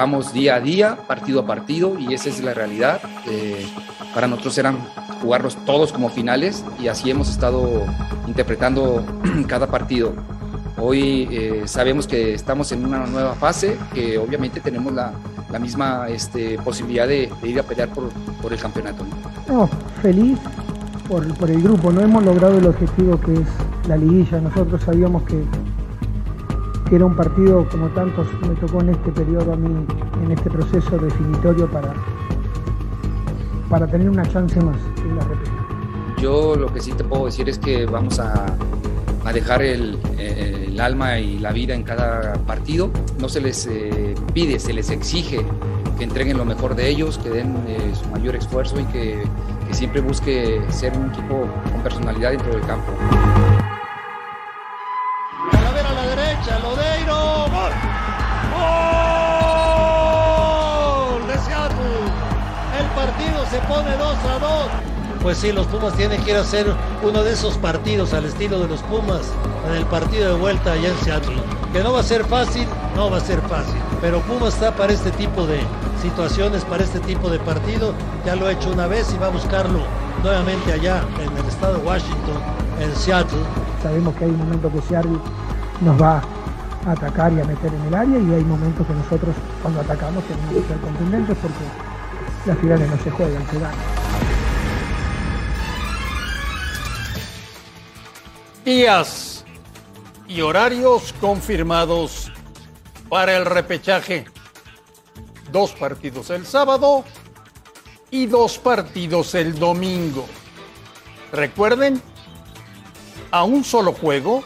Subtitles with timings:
[0.00, 3.02] vamos día a día, partido a partido, y esa es la realidad.
[3.28, 3.66] Eh,
[4.14, 4.78] para nosotros eran
[5.20, 7.84] jugarlos todos como finales y así hemos estado
[8.26, 9.04] interpretando
[9.46, 10.14] cada partido.
[10.78, 15.12] Hoy eh, sabemos que estamos en una nueva fase, que obviamente tenemos la,
[15.50, 18.08] la misma este, posibilidad de, de, ir a pelear por,
[18.40, 19.04] por el campeonato.
[19.48, 19.68] No,
[20.00, 20.38] feliz
[21.08, 23.48] por, por, el grupo, no hemos logrado el objetivo que es
[23.86, 24.40] la liguilla.
[24.40, 25.44] Nosotros sabíamos que,
[26.90, 29.86] que era un partido como tantos me tocó en este periodo a mí,
[30.24, 31.94] en este proceso definitorio para,
[33.70, 35.66] para tener una chance más en la repetición.
[36.20, 38.46] Yo lo que sí te puedo decir es que vamos a
[39.24, 42.90] a dejar el, el, alma y la vida en cada partido.
[43.18, 45.44] No se les eh, pide, se les exige
[45.98, 49.22] que entreguen lo mejor de ellos, que den eh, su mayor esfuerzo y que,
[49.68, 52.92] que, siempre busque ser un equipo con personalidad dentro del campo.
[63.70, 64.90] Pone 2 a 2
[65.22, 66.66] pues sí, los Pumas tienen que ir a hacer
[67.02, 69.20] uno de esos partidos al estilo de los Pumas
[69.68, 71.36] en el partido de vuelta allá en Seattle.
[71.74, 73.76] Que no va a ser fácil, no va a ser fácil.
[74.00, 75.60] Pero Pumas está para este tipo de
[76.00, 77.92] situaciones, para este tipo de partido.
[78.24, 79.80] Ya lo ha hecho una vez y va a buscarlo
[80.22, 82.40] nuevamente allá en el estado de Washington,
[82.80, 83.40] en Seattle.
[83.82, 85.18] Sabemos que hay momentos que Seattle
[85.82, 86.22] nos va
[86.86, 90.24] a atacar y a meter en el área y hay momentos que nosotros cuando atacamos
[90.24, 91.89] tenemos que ser contundentes porque
[92.46, 93.58] las finales no se juegan, se
[98.64, 99.44] días
[100.28, 102.30] y horarios confirmados
[103.08, 104.26] para el repechaje.
[105.50, 107.04] Dos partidos el sábado
[108.10, 110.26] y dos partidos el domingo.
[111.32, 112.00] Recuerden,
[113.30, 114.44] a un solo juego.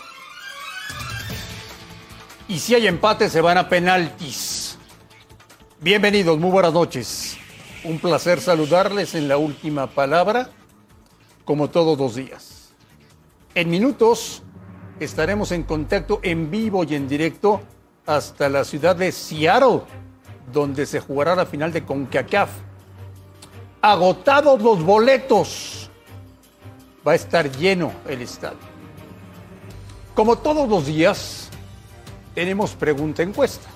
[2.49, 4.78] Y si hay empate se van a penaltis.
[5.81, 7.34] Bienvenidos, muy buenas noches.
[7.84, 10.49] Un placer saludarles en la última palabra,
[11.45, 12.71] como todos los días.
[13.55, 14.43] En minutos
[15.00, 17.61] estaremos en contacto en vivo y en directo
[18.06, 19.83] hasta la ciudad de Seattle,
[20.50, 22.49] donde se jugará la final de CONCACAF.
[23.83, 25.91] Agotados los boletos.
[27.06, 28.56] Va a estar lleno el estadio.
[30.15, 31.51] Como todos los días,
[32.34, 33.69] tenemos pregunta encuesta.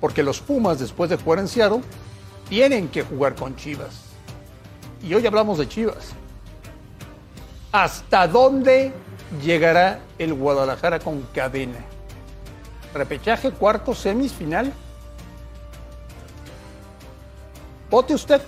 [0.00, 1.80] Porque los Pumas, después de jugar en Seattle,
[2.48, 4.02] tienen que jugar con Chivas.
[5.02, 6.12] Y hoy hablamos de Chivas.
[7.70, 8.92] ¿Hasta dónde
[9.42, 11.78] llegará el Guadalajara con cadena?
[12.94, 14.72] Repechaje, cuarto, semis, final.
[17.90, 18.40] Vote usted.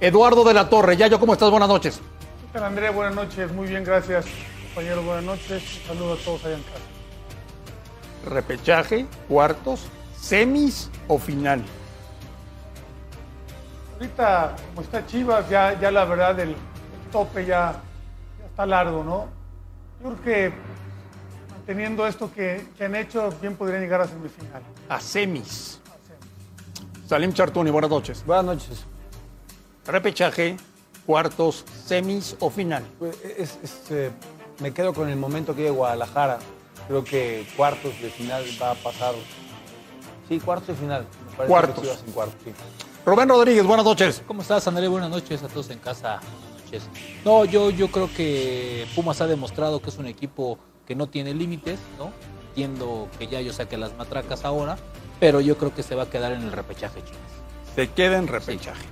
[0.00, 1.50] Eduardo de la Torre, Yayo, ¿cómo estás?
[1.50, 2.00] Buenas noches.
[2.52, 2.90] ¿Qué tal, Andrea?
[2.90, 3.52] Buenas noches.
[3.52, 4.26] Muy bien, gracias,
[4.66, 5.02] compañero.
[5.02, 5.62] Buenas noches.
[5.86, 6.80] Saludos a todos allá en casa.
[8.26, 9.86] Repechaje, cuartos,
[10.20, 11.62] semis o final.
[13.94, 16.56] Ahorita, como está Chivas, ya, ya la verdad, el, el
[17.12, 17.80] tope ya
[18.44, 19.28] está largo, ¿no?
[20.02, 20.52] Yo creo que
[21.50, 24.62] manteniendo esto que, que, han hecho, bien podrían llegar a semifinal.
[24.88, 25.80] A semis.
[25.86, 27.08] A semis.
[27.08, 28.24] Salim Chartuni, buenas noches.
[28.26, 28.84] Buenas noches.
[29.86, 30.56] Repechaje,
[31.06, 32.84] cuartos, semis o final.
[32.98, 34.10] Pues es, es, eh,
[34.60, 36.38] me quedo con el momento que de Guadalajara.
[36.88, 39.14] Creo que cuartos de final va a pasar.
[40.28, 41.06] Sí, cuartos de final.
[41.30, 41.86] Me parece cuartos.
[41.86, 42.52] Que en cuartos sí.
[43.06, 44.22] Rubén Rodríguez, buenas noches.
[44.26, 44.88] ¿Cómo estás, André?
[44.88, 46.20] Buenas noches a todos en casa.
[47.24, 51.34] No, yo, yo creo que Pumas ha demostrado que es un equipo que no tiene
[51.34, 52.10] límites, ¿no?
[52.48, 54.76] Entiendo que ya yo saqué las matracas ahora,
[55.20, 57.20] pero yo creo que se va a quedar en el repechaje, chicos.
[57.76, 58.80] Se queda en repechaje.
[58.80, 58.88] Sí.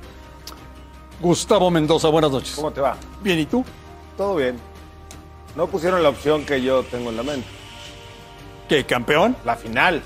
[1.20, 2.54] Gustavo Mendoza, buenas noches.
[2.54, 2.96] ¿Cómo te va?
[3.22, 3.64] Bien, ¿y tú?
[4.16, 4.58] Todo bien.
[5.56, 7.48] No pusieron la opción que yo tengo en la mente.
[8.68, 9.36] ¿Qué, campeón?
[9.44, 10.02] La final.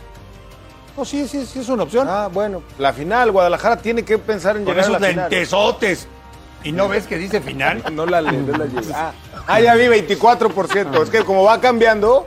[0.96, 2.06] No, sí, sí, sí es una opción.
[2.08, 2.62] Ah, bueno.
[2.78, 5.30] La final, Guadalajara tiene que pensar en Con llegar esos a la final.
[5.30, 6.08] lentesotes.
[6.64, 7.84] ¿Y no ves que dice final?
[7.92, 8.92] no la leí, no la llegué.
[8.94, 9.12] Ah,
[9.46, 11.02] ah, ya vi 24%.
[11.02, 12.26] Es que como va cambiando,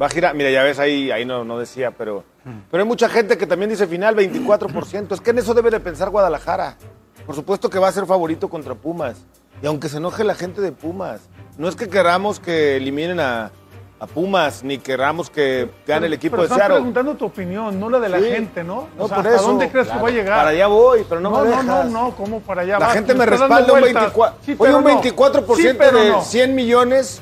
[0.00, 0.34] va a girar.
[0.34, 2.24] Mira, ya ves ahí, ahí no, no decía, pero,
[2.70, 5.14] pero hay mucha gente que también dice final 24%.
[5.14, 6.76] Es que en eso debe de pensar Guadalajara.
[7.24, 9.18] Por supuesto que va a ser favorito contra Pumas.
[9.62, 11.20] Y aunque se enoje la gente de Pumas,
[11.58, 13.52] no es que queramos que eliminen a,
[14.00, 16.76] a Pumas, ni queramos que gane el equipo pero de están Seattle.
[16.76, 18.24] preguntando tu opinión, no la de la Sí.
[18.30, 18.88] gente, ¿no?
[18.96, 20.00] No, O sea, por ¿hasta eso, dónde crees claro.
[20.00, 20.38] que va a llegar?
[20.38, 21.64] Para allá voy, pero no, no, me no, dejas.
[21.66, 22.94] no, no, ¿cómo para allá La vas?
[22.94, 24.14] gente me respalda un vueltas.
[24.14, 24.32] 24%.
[24.46, 24.90] Sí, Oye, un no.
[25.02, 26.22] 24% Sí, pero de no.
[26.22, 27.20] 100 millones.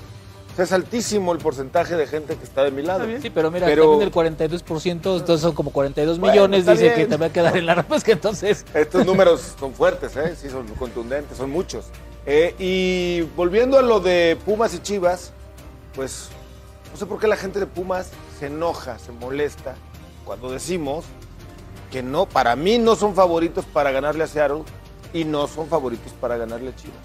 [0.57, 3.05] Es altísimo el porcentaje de gente que está de mi lado.
[3.23, 6.95] Sí, pero mira, Pero- también el 42%, entonces son como 42 Bueno, millones, dice bien.
[6.97, 8.65] que te va a quedar en la pues que entonces...
[8.75, 10.35] Estos números son fuertes, ¿eh?
[10.41, 11.87] Sí, son contundentes, son muchos.
[12.27, 15.33] Eh, y volviendo a lo de Pumas y Chivas,
[15.95, 16.29] pues
[16.91, 19.75] no sé por qué la gente de Pumas se enoja, se molesta
[20.25, 21.05] cuando decimos
[21.91, 24.63] que no, para mí no son favoritos para ganarle a Seattle
[25.13, 26.99] y no son favoritos para ganarle a Chivas.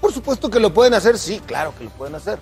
[0.00, 2.38] Por supuesto que lo pueden hacer, sí, claro que lo pueden hacer.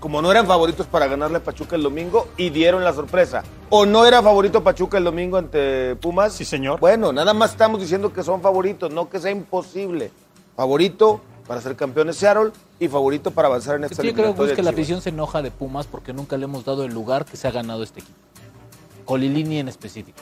[0.00, 3.42] Como no eran favoritos para ganarle a Pachuca el domingo y dieron la sorpresa.
[3.68, 6.32] O no era favorito Pachuca el domingo ante Pumas.
[6.32, 6.80] Sí, señor.
[6.80, 10.10] Bueno, nada más estamos diciendo que son favoritos, no que sea imposible.
[10.56, 11.20] Favorito
[11.50, 14.70] para ser campeones Seattle y favorito para avanzar en esta Yo creo eliminatoria que la
[14.70, 17.50] afición se enoja de Pumas porque nunca le hemos dado el lugar que se ha
[17.50, 18.16] ganado este equipo.
[19.04, 20.20] Colilini en específico.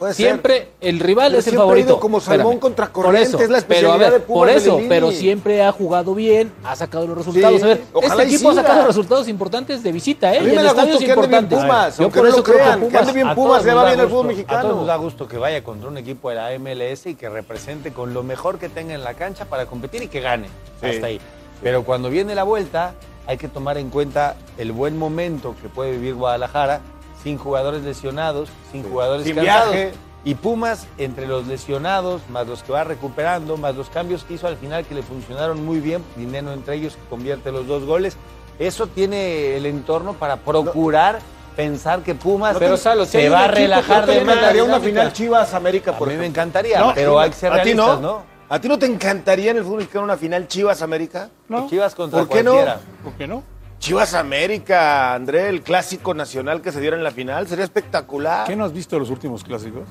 [0.00, 0.26] Puede ser.
[0.28, 1.86] Siempre el rival Pero es el favorito.
[1.90, 2.60] ido como salmón Espérame.
[2.60, 5.10] contra Por corriente, eso, es la pero a especialidad ver, de Pumas Por eso, pero
[5.12, 7.58] siempre ha jugado bien, ha sacado los resultados.
[7.60, 8.86] Sí, a ver, ojalá este equipo ha sacado siga.
[8.86, 10.38] resultados importantes de visita, ¿eh?
[10.38, 11.58] A mí y me en da estadios gusto que ande bien importantes.
[11.60, 13.50] Pumas, Yo por no eso lo creo que crean, que Pumas ande bien A Pumas,
[13.62, 14.62] todos le nos va da bien el gusto, fútbol A mexicano.
[14.62, 17.92] todos nos da gusto que vaya contra un equipo de la MLS y que represente
[17.92, 20.48] con lo mejor que tenga en la cancha para competir y que gane.
[20.80, 20.86] Sí.
[20.86, 21.20] Hasta ahí.
[21.62, 22.94] Pero cuando viene la vuelta,
[23.26, 26.80] hay que tomar en cuenta el buen momento que puede vivir Guadalajara
[27.22, 29.72] sin jugadores lesionados, sin jugadores Sin cansados.
[29.74, 29.92] viaje.
[30.22, 34.46] Y Pumas, entre los lesionados, más los que va recuperando, más los cambios que hizo
[34.46, 38.16] al final que le funcionaron muy bien, Dinero entre ellos que convierte los dos goles,
[38.58, 41.20] eso tiene el entorno para procurar
[41.56, 45.12] pensar que Pumas Pero, Salo, si hay se va a relajar de encantaría una final
[45.12, 48.00] Chivas América, A por mí me encantaría, No, pero hay que ser ¿A ti realistas,
[48.00, 48.18] no?
[48.18, 48.22] ¿no?
[48.50, 51.30] ¿A ti no te encantaría en el fútbol mexicano una final Chivas América?
[51.48, 51.66] ¿No?
[51.68, 52.52] Chivas contra ¿Por qué no?
[52.52, 52.80] cualquiera.
[53.02, 53.42] ¿Por qué no?
[53.80, 58.46] Chivas América, André, el clásico nacional que se diera en la final, sería espectacular.
[58.46, 59.88] ¿Qué no has visto de los últimos clásicos?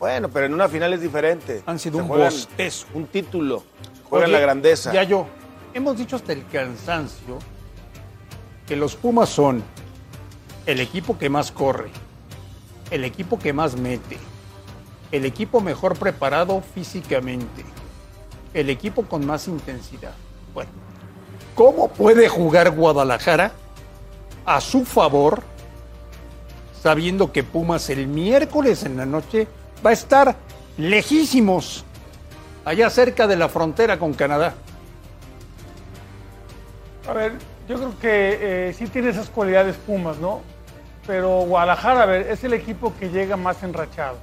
[0.00, 1.62] Bueno, pero en una final es diferente.
[1.66, 2.86] Han sido Se un bostezo.
[2.94, 3.62] Un título.
[4.08, 4.90] Juegan la grandeza.
[4.90, 5.26] Ya yo,
[5.74, 7.38] hemos dicho hasta el cansancio
[8.66, 9.62] que los Pumas son
[10.64, 11.90] el equipo que más corre,
[12.90, 14.16] el equipo que más mete,
[15.12, 17.66] el equipo mejor preparado físicamente,
[18.54, 20.14] el equipo con más intensidad.
[20.54, 20.70] Bueno,
[21.54, 23.52] ¿cómo puede jugar Guadalajara
[24.44, 25.42] a su favor
[26.82, 29.46] sabiendo que Pumas el miércoles en la noche
[29.84, 30.36] va a estar
[30.76, 31.84] lejísimos,
[32.64, 34.54] allá cerca de la frontera con Canadá?
[37.08, 37.32] A ver,
[37.68, 40.42] yo creo que eh, sí tiene esas cualidades Pumas, ¿no?
[41.06, 44.18] Pero Guadalajara, a ver, es el equipo que llega más enrachado.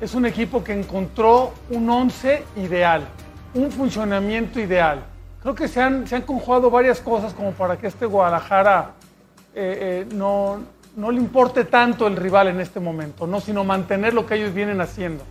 [0.00, 3.06] Es un equipo que encontró un once ideal,
[3.54, 5.04] un funcionamiento ideal.
[5.42, 8.90] Creo que se han, se conjugado varias cosas como para que este Guadalajara
[9.54, 10.58] eh, eh, no,
[10.96, 13.40] no le importe tanto el rival en este momento, ¿no?
[13.40, 15.24] sino mantener lo que ellos vienen haciendo.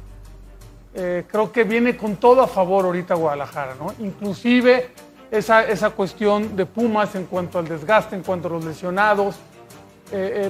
[0.96, 3.94] Eh, creo que viene con todo a favor ahorita Guadalajara, ¿no?
[4.00, 4.90] Inclusive
[5.30, 9.36] esa, cuestión de Pumas en cuanto al desgaste, en cuanto a los lesionados.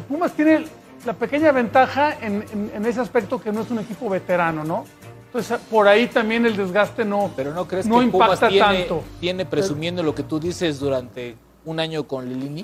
[0.07, 0.65] Pumas tiene
[1.05, 4.85] la pequeña ventaja en, en- en ese aspecto que no es un equipo veterano, ¿no?
[5.27, 8.79] Entonces por ahí también el desgaste no, Pero no crees no que Pumas impacta tiene,
[8.79, 9.03] tanto.
[9.19, 11.35] tiene presumiendo lo que tú dices durante
[11.65, 12.63] un año con Lilini.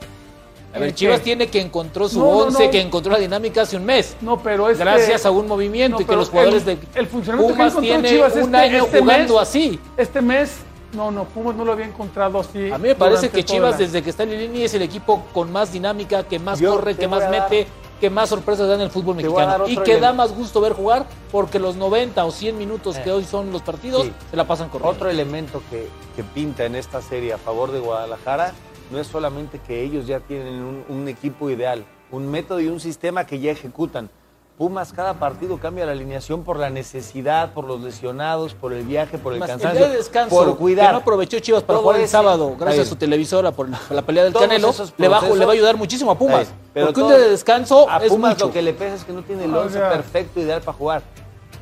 [0.72, 0.96] A ¿El ver, qué?
[0.96, 2.72] Chivas tiene que encontró su No, no, once, no.
[2.72, 4.16] que encontró la dinámica hace un mes.
[4.22, 6.88] No, pero es que- Gracias a un movimiento No, y que los jugadores el- de
[6.96, 9.80] el funcionamiento que Pumas encontró tiene Chivas un este- año este jugando mes- así.
[9.98, 10.56] Este mes,
[10.94, 12.72] no, no, Pumas no lo había encontrado así.
[12.72, 15.72] A mí me parece que Chivas desde que está Lilini es el equipo con más
[15.72, 17.68] dinámica, que más Yo corre, que más dar- mete,
[18.04, 21.06] que más sorpresas da en el fútbol mexicano y que da más gusto ver jugar
[21.32, 23.14] porque los 90 o 100 minutos que Eh.
[23.14, 24.12] hoy son los partidos Sí.
[24.30, 24.94] se la pasan corriendo.
[24.94, 28.52] Otro elemento que, que pinta en esta serie a favor de Guadalajara
[28.92, 32.82] no es solamente que ellos ya tienen un, un equipo ideal, un método y un
[32.82, 34.10] sistema que ya ejecutan.
[34.58, 39.18] Pumas cada partido cambia la alineación por la necesidad, por los lesionados, por el viaje,
[39.18, 40.86] por el Más, el cansancio, día de descanso por cuidar.
[40.88, 43.68] que no aprovechó Chivas para Todo jugar el ese- sábado gracias a su televisora por
[43.68, 46.48] la, la pelea del Todos Canelo le va, le va a ayudar muchísimo a Pumas
[46.50, 48.74] Ay, pero porque un todo- día de descanso a es Pumas mucho lo que le
[48.74, 51.02] pesa es que no tiene el once sea- perfecto ideal para jugar.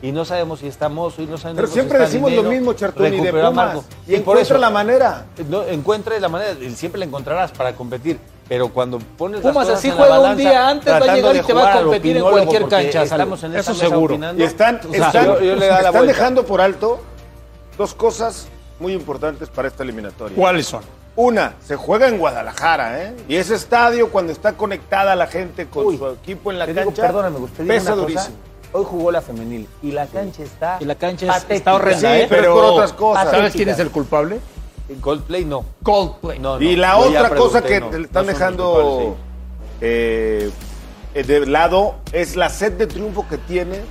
[0.03, 2.43] Y no sabemos si está Mozo y no sabemos Pero si siempre está decimos lo
[2.43, 3.77] mismo, Chartuni, de Pumas.
[4.07, 5.25] Y por encuentra eso, la manera.
[5.47, 8.19] no, encuentre la manera, siempre la encontrarás para competir.
[8.51, 11.15] Pero cuando pones Pumas las cosas así en la juega un día antes, va a
[11.15, 13.03] llegar y te va a competir en cualquier cancha.
[13.03, 14.15] Estamos en Eso seguro.
[14.15, 14.43] opinando.
[14.43, 16.99] Y están, O sea, están, yo- yo le da la están dejando por alto
[17.77, 20.35] dos cosas muy importantes para esta eliminatoria.
[20.35, 20.81] ¿Cuáles son?
[21.15, 23.15] Una, se juega en Guadalajara, ¿eh?
[23.29, 26.73] Y ese estadio, cuando está conectada la gente con Uy, su equipo en la Te
[26.73, 28.01] digo, cancha, perdóname, Gus, te digo pesa una cosa.
[28.01, 28.35] durísimo.
[28.73, 31.53] Hoy jugó la femenil y la cancha está Y la cancha patética.
[31.55, 32.27] está horrenda, Sí, ¿eh?
[32.29, 33.31] pero, por otras cosas.
[33.31, 34.41] ¿Sabes quién es el culpable?
[34.99, 35.65] Coldplay no.
[35.83, 36.39] Coldplay.
[36.39, 36.61] No, no.
[36.61, 39.17] Y la Yo otra cosa que no, están dejando
[39.79, 40.49] eh,
[41.13, 43.81] eh, de lado es la sed de triunfo que tiene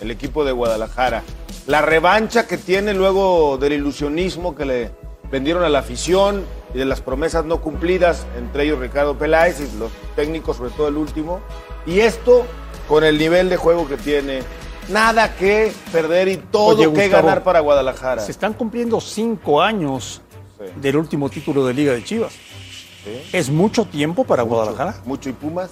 [0.00, 1.22] el equipo de Guadalajara.
[1.66, 4.90] La revancha que tiene luego del ilusionismo que le
[5.30, 9.78] vendieron a la afición y de las promesas no cumplidas, entre ellos Ricardo Peláez y
[9.78, 11.40] los técnicos, sobre todo el último.
[11.86, 12.44] Y esto
[12.88, 14.40] con el nivel de juego que tiene.
[14.88, 18.22] Nada que perder y todo Oye, que Gustavo, ganar para Guadalajara.
[18.22, 20.22] Se están cumpliendo cinco años
[20.58, 20.64] Sí.
[20.80, 22.32] del último título de Liga de Chivas.
[23.32, 24.96] ¿Es mucho tiempo para Guadalajara?
[25.04, 25.70] Mucho y Pumas.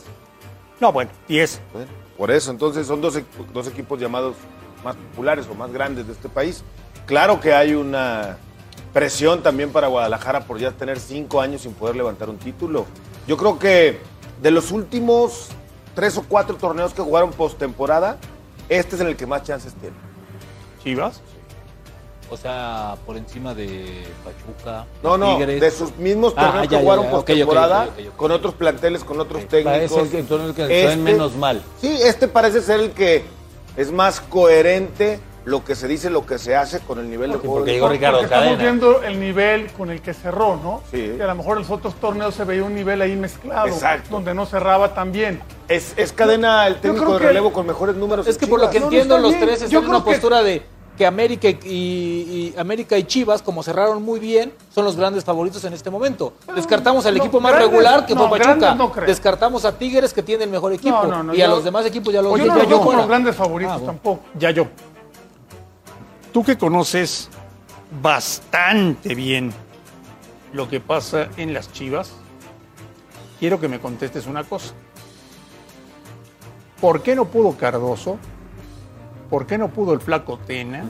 [0.81, 1.61] No, bueno, 10.
[1.73, 3.19] Bueno, Por eso, entonces son dos,
[3.53, 4.37] dos equipos llamados
[4.85, 6.63] más populares o más grandes de este país.
[7.07, 8.39] Claro que hay una
[8.93, 12.87] presión también para Guadalajara por ya tener cinco años sin poder levantar un título.
[13.27, 13.99] Yo creo que
[14.41, 15.49] de los últimos
[15.95, 18.19] tres o cuatro torneos que jugaron postemporada,
[18.69, 19.97] este es en el que más chances tiene.
[20.83, 21.21] Chivas.
[22.31, 24.85] O sea, por encima de Pachuca.
[25.03, 25.61] No, no, Tigres.
[25.61, 29.05] de sus mismos Ah, torneos ya, que ya, jugaron ya, ok, postemporada, con otros planteles,
[29.05, 30.13] con otros técnicos.
[30.13, 31.63] el torneo que se ven menos mal.
[31.81, 33.25] Sí, este parece ser el que
[33.77, 37.37] es más coherente lo que se dice, lo que se hace con el nivel de
[37.39, 37.55] juego.
[37.59, 37.89] porque equipo.
[37.89, 40.83] Ricardo Porque estamos viendo el nivel con el que cerró, ¿no?
[40.91, 41.13] Sí.
[41.17, 44.09] Que a lo mejor en los otros torneos se veía un nivel ahí mezclado, Exacto.
[44.11, 45.41] donde no cerraba tan bien.
[45.69, 48.27] Es, es cadena el técnico de que- relevo con mejores números.
[48.27, 48.87] Es que por lo que Chivas.
[48.87, 50.63] No, no entiendo, los tres están en una que- postura de
[50.97, 55.25] que América y, y- y América y Chivas, como cerraron muy bien, son los grandes
[55.25, 56.33] favoritos en este momento.
[56.55, 58.75] Descartamos al no, equipo más grandes- regular, que no, fue Pachuca.
[58.75, 58.93] no.
[59.07, 61.03] Descartamos a Tigres, que tiene el mejor equipo.
[61.03, 62.93] No, no, no, y a los demás equipos ya los Oye, no ya yo- como
[62.95, 63.93] los grandes favoritos Ah, bueno.
[63.93, 64.21] tampoco.
[64.39, 64.67] Ya yo.
[66.33, 67.29] Tú que conoces
[68.03, 69.53] bastante bien
[70.53, 72.13] lo que pasa en las Chivas,
[73.39, 74.73] quiero que me contestes una cosa.
[76.81, 78.19] ¿Por qué no pudo Cardoso?
[79.31, 80.85] ¿Por qué no pudo el flaco Tena?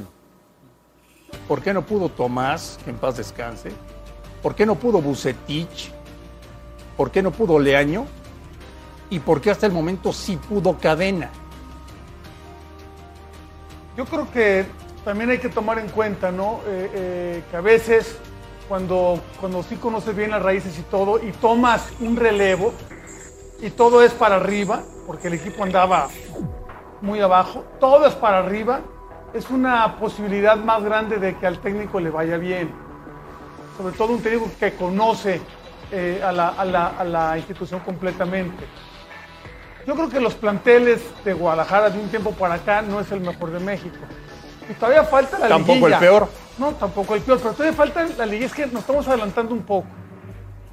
[1.49, 3.73] ¿Por qué no pudo Tomás, que en paz descanse?
[4.43, 5.91] ¿Por qué no pudo Bucetich?
[6.97, 8.07] ¿Por qué no pudo Leaño?
[9.09, 11.31] ¿Y por qué hasta el momento sí pudo Cadena?
[13.97, 14.67] Yo creo que
[15.05, 16.61] también hay que tomar en cuenta, ¿no?
[16.67, 18.19] Eh, eh, que a veces
[18.69, 22.75] cuando, cuando sí conoces bien las raíces y todo, y tomas un relevo,
[23.61, 26.09] y todo es para arriba, porque el equipo andaba
[27.01, 28.81] muy abajo, todo es para arriba,
[29.35, 32.71] es una posibilidad más grande de que al técnico le vaya bien.
[33.77, 35.41] Sobre todo un técnico que conoce
[35.93, 38.65] eh, a, la, a la- a la institución completamente.
[39.87, 43.21] Yo creo que los planteles de Guadalajara de un tiempo para acá no es el
[43.21, 43.97] mejor de México.
[44.69, 45.97] Y todavía falta la Tampoco liguilla.
[45.97, 46.29] el peor.
[46.59, 48.47] No, tampoco el peor, pero todavía falta la liguilla.
[48.47, 49.87] Es que nos estamos adelantando un poco.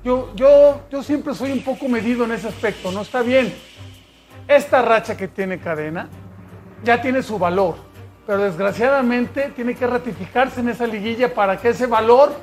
[0.04, 3.02] Yo, yo, yo siempre soy un poco medido en ese aspecto, ¿no?
[3.02, 3.54] Está bien.
[4.48, 6.10] Esta racha que tiene Cadena
[6.84, 7.76] ya tiene su valor,
[8.28, 12.34] pero desgraciadamente tiene que ratificarse en esa liguilla para que ese valor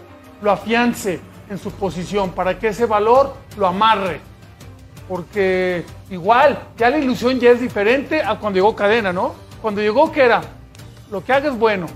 [0.40, 4.20] lo afiance en su posición, para que ese valor lo amarre.
[5.08, 9.34] Porque igual, ya la ilusión ya es diferente a cuando llegó Cadena, ¿no?
[9.60, 10.40] Cuando llegó, ¿qué era?
[11.10, 11.86] Lo que haga es bueno.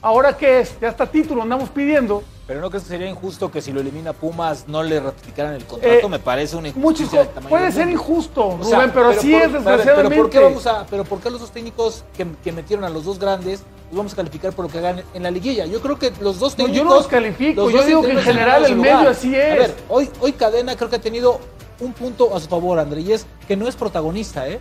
[0.00, 0.78] Ahora, ¿qué es?
[0.80, 2.24] Ya está título, andamos pidiendo.
[2.46, 5.64] Pero no crees que sería injusto que si lo elimina Pumas no le ratificaran el
[5.64, 8.68] contrato, Eh, me parece una Mucho, injusticia del tamaño puede del ser injusto, O Rubén,
[8.68, 9.94] sea, pero, así por- es, a desgraciadamente.
[10.10, 12.90] Pero ¿por qué, vamos a, pero ¿por qué los dos técnicos que, que metieron a
[12.90, 13.60] los dos grandes
[13.90, 15.64] los vamos a calificar por lo que hagan en la liguilla?
[15.64, 16.88] Yo creo que los dos No, yo técnicos...
[16.90, 19.58] no los califico, los yo digo que en general el medio así A es.
[19.60, 21.40] ver, hoy, hoy Cadena creo que ha tenido
[21.80, 24.60] un punto a su favor, André, y es que no es protagonista, ¿eh?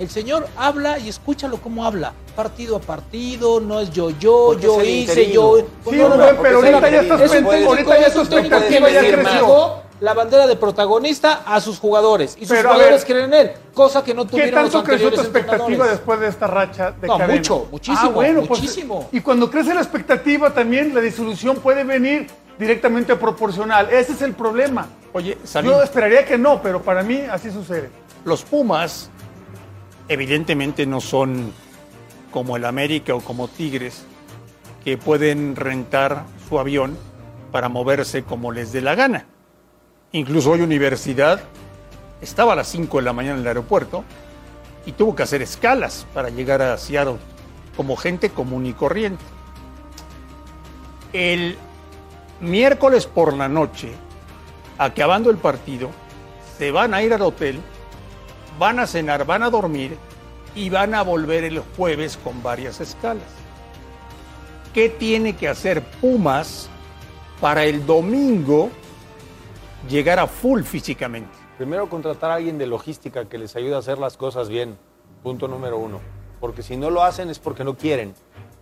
[0.00, 4.62] El señor habla y escúchalo cómo habla, partido a partido, no es yo, yo, Porque
[4.64, 5.32] yo hice, interino.
[5.34, 5.66] yo...
[5.90, 8.88] Sí, No, no, pero ahorita ya estás ahorita ya es un tu técnico que expectativa
[8.90, 9.74] ya creció.
[10.00, 13.52] la bandera de protagonista a sus jugadores y sus Pero, jugadores ver, creen en él,
[13.74, 17.06] cosa que no ¿Qué tuvieron los tanto creció tu expectativa después de esta racha de
[17.06, 17.34] No, cadena?
[17.38, 19.08] mucho, muchísimo, Ah, bueno, pues, muchísimo.
[19.12, 22.26] y cuando crece la expectativa también la disolución puede venir
[22.58, 23.90] directamente proporcional.
[23.90, 24.88] Ese es el problema.
[25.12, 27.90] Oye, Salim, Yo esperaría que no, pero para mí así sucede.
[28.24, 29.10] los Pumas
[30.10, 31.52] evidentemente no son
[32.32, 34.04] como el América o como Tigres,
[34.84, 36.98] que pueden rentar su avión
[37.52, 39.26] para moverse como les dé la gana.
[40.10, 41.40] Incluso hoy Universidad
[42.20, 44.04] estaba a las 5 de la mañana en el aeropuerto
[44.84, 47.18] y tuvo que hacer escalas para llegar a Seattle
[47.76, 49.22] como gente común y corriente.
[51.12, 51.56] El
[52.40, 53.92] miércoles por la noche,
[54.76, 55.88] acabando el partido,
[56.58, 57.60] se van a ir al hotel,
[58.60, 59.96] van a cenar, van a dormir
[60.54, 63.24] y van a volver el jueves con varias escalas.
[64.74, 66.68] ¿Qué tiene que hacer Pumas
[67.40, 68.68] para el domingo
[69.88, 71.30] llegar a full físicamente?
[71.56, 74.76] Primero contratar a alguien de logística que les ayude a hacer las cosas bien.
[75.22, 75.98] Punto número uno.
[76.38, 78.12] Porque si no lo hacen es porque no quieren.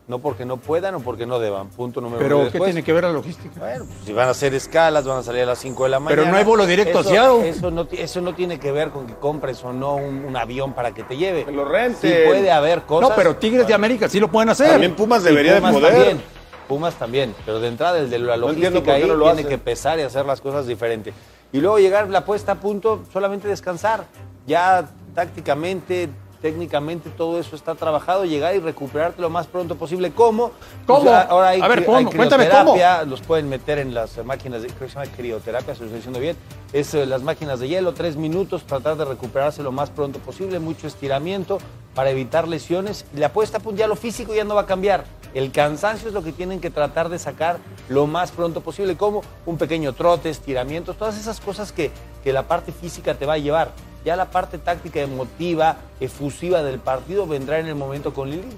[0.09, 1.69] No porque no puedan o porque no deban.
[1.69, 2.27] Punto número uno.
[2.27, 3.61] Pero ¿qué después, tiene que ver la logística?
[3.61, 6.01] Bueno, pues, si van a hacer escalas, van a salir a las 5 de la
[6.01, 6.23] mañana.
[6.23, 9.15] Pero no hay vuelo directo a eso, no, eso no tiene que ver con que
[9.15, 11.45] compres o no un, un avión para que te lleve.
[11.45, 12.11] Que lo renten.
[12.11, 13.11] Sí puede haber cosas.
[13.11, 14.71] No, pero Tigres de América sí lo pueden hacer.
[14.71, 15.95] También Pumas debería Pumas de poder.
[15.95, 16.23] También,
[16.67, 19.15] Pumas también, pero de entrada el de la No entiendo logística por qué ahí no
[19.15, 19.51] lo tiene hacen.
[19.51, 21.13] que pesar y hacer las cosas diferente.
[21.53, 24.07] Y luego llegar la puesta a punto, solamente descansar.
[24.47, 26.09] Ya tácticamente,
[26.41, 30.13] técnicamente todo eso está trabajado, llegar y recuperarte lo más pronto posible.
[30.13, 30.53] ¿Cómo?
[30.87, 31.03] ¿Cómo?
[31.05, 31.99] Pues, ahora hay, A ver, ¿cómo?
[31.99, 35.75] hay Cuéntame, crioterapia, los pueden meter en las máquinas de, creo que se llama crioterapia,
[35.75, 36.37] si lo estoy diciendo bien,
[36.73, 40.59] es eh, las máquinas de hielo, tres minutos, tratar de recuperarse lo más pronto posible,
[40.59, 41.59] mucho estiramiento
[41.95, 43.05] para evitar lesiones.
[43.15, 45.05] La apuesta, pues ya lo físico ya no va a cambiar.
[45.35, 49.23] El cansancio es lo que tienen que tratar de sacar lo más pronto posible, como
[49.47, 51.91] un pequeño trote, estiramientos, todas esas cosas que,
[52.25, 53.73] que la parte física te va a llevar.
[54.05, 58.49] Ya la parte táctica, emotiva, efusiva del partido vendrá en el momento con Lili.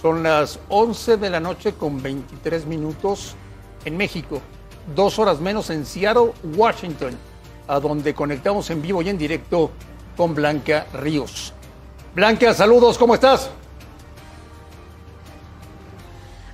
[0.00, 3.34] Son las 11 de la noche con 23 minutos
[3.84, 4.40] en México,
[4.94, 7.16] dos horas menos en Seattle, Washington,
[7.68, 9.70] a donde conectamos en vivo y en directo
[10.16, 11.52] con Blanca Ríos.
[12.14, 13.50] Blanca, saludos, ¿cómo estás?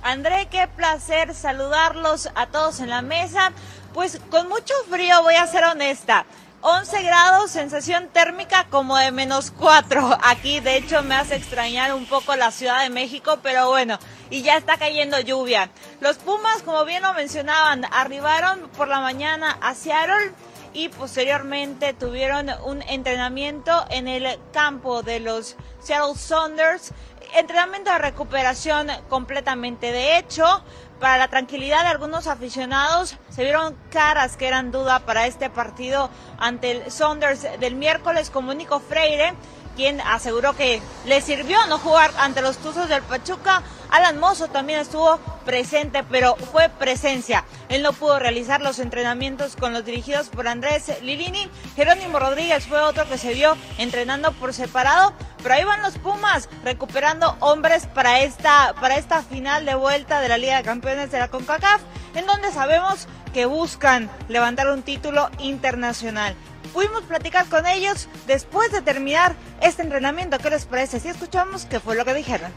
[0.01, 3.51] André, qué placer saludarlos a todos en la mesa.
[3.93, 6.25] Pues con mucho frío, voy a ser honesta.
[6.61, 10.17] 11 grados, sensación térmica como de menos 4.
[10.21, 13.97] Aquí, de hecho, me hace extrañar un poco la Ciudad de México, pero bueno,
[14.29, 15.69] y ya está cayendo lluvia.
[16.01, 20.33] Los Pumas, como bien lo mencionaban, arribaron por la mañana a Seattle
[20.73, 26.91] y posteriormente tuvieron un entrenamiento en el campo de los Seattle Saunders.
[27.35, 30.63] Entrenamiento de recuperación completamente de hecho.
[30.99, 36.09] Para la tranquilidad de algunos aficionados, se vieron caras que eran duda para este partido
[36.37, 39.33] ante el Saunders del miércoles como Nico Freire,
[39.77, 43.63] quien aseguró que le sirvió no jugar ante los Tuzos del Pachuca.
[43.89, 47.43] Alan Mozo también estuvo presente, pero fue presencia.
[47.69, 51.49] Él no pudo realizar los entrenamientos con los dirigidos por Andrés Lilini.
[51.75, 55.13] Jerónimo Rodríguez fue otro que se vio entrenando por separado.
[55.41, 60.29] Pero ahí van los Pumas recuperando hombres para esta, para esta final de vuelta de
[60.29, 61.81] la Liga de Campeones de la CONCACAF,
[62.15, 66.35] en donde sabemos que buscan levantar un título internacional.
[66.73, 70.37] Pudimos platicar con ellos después de terminar este entrenamiento.
[70.37, 70.99] ¿Qué les parece?
[70.99, 72.51] Si escuchamos qué fue lo que dijeron.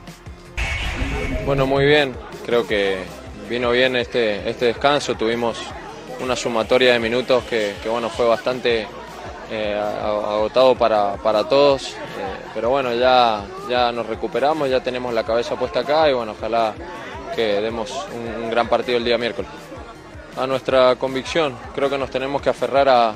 [1.44, 2.14] Bueno, muy bien.
[2.46, 2.98] Creo que
[3.48, 5.14] vino bien este, este descanso.
[5.14, 5.58] Tuvimos
[6.20, 8.86] una sumatoria de minutos que, bueno, fue bastante
[9.50, 11.90] eh, agotado para, para todos.
[11.90, 11.96] Eh,
[12.54, 16.74] pero bueno, ya, ya nos recuperamos, ya tenemos la cabeza puesta acá y bueno, ojalá
[17.34, 19.50] que demos un, un gran partido el día miércoles.
[20.36, 23.14] A nuestra convicción, creo que nos tenemos que aferrar a,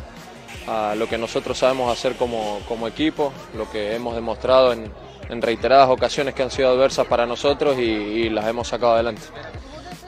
[0.67, 4.91] a lo que nosotros sabemos hacer como, como equipo, lo que hemos demostrado en,
[5.29, 9.23] en, reiteradas ocasiones que han sido adversas para nosotros y, las hemos sacado adelante.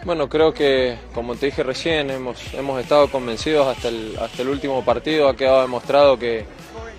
[0.05, 4.49] Bueno, creo que, como te dije recién, hemos, hemos estado convencidos hasta el, hasta el
[4.49, 6.45] último partido, ha quedado demostrado que,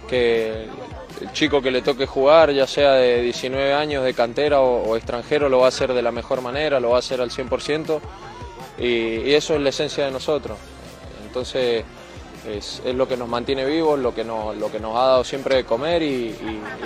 [0.08, 0.68] que
[1.22, 4.98] el chico que le toque jugar, ya sea de 19 años, de cantera o, o
[4.98, 8.00] extranjero, lo va a hacer de la mejor manera, lo va a hacer al 100%
[8.78, 10.58] y, y eso es la esencia de nosotros.
[11.26, 11.84] Entonces,
[12.50, 15.24] es, es, lo que nos mantiene vivos, lo que nos, lo que nos ha dado
[15.24, 16.36] siempre de comer y,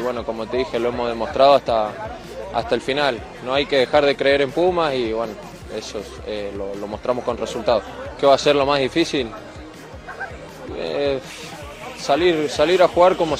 [0.01, 2.17] bueno, como te dije, lo hemos demostrado hasta,
[2.53, 3.19] hasta el final.
[3.45, 5.33] No hay que dejar de creer en Pumas y bueno,
[5.75, 7.83] eso es, eh, lo, mostramos con resultados.
[8.19, 9.29] ¿Qué va a ser lo más difícil?
[10.75, 11.19] Eh,
[11.97, 13.35] salir, salir a jugar como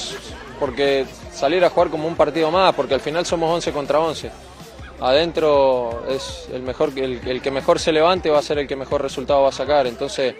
[0.58, 4.30] porque salir a jugar como un partido más, porque al final somos 11 contra 11.
[5.00, 9.02] Adentro es el mejor el que mejor se levante va a ser el que mejor
[9.02, 9.86] resultado va a sacar.
[9.86, 10.36] Entonces,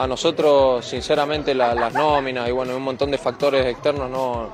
[0.00, 4.48] a nosotros, sinceramente, la, las nóminas y bueno, un montón de factores externos no,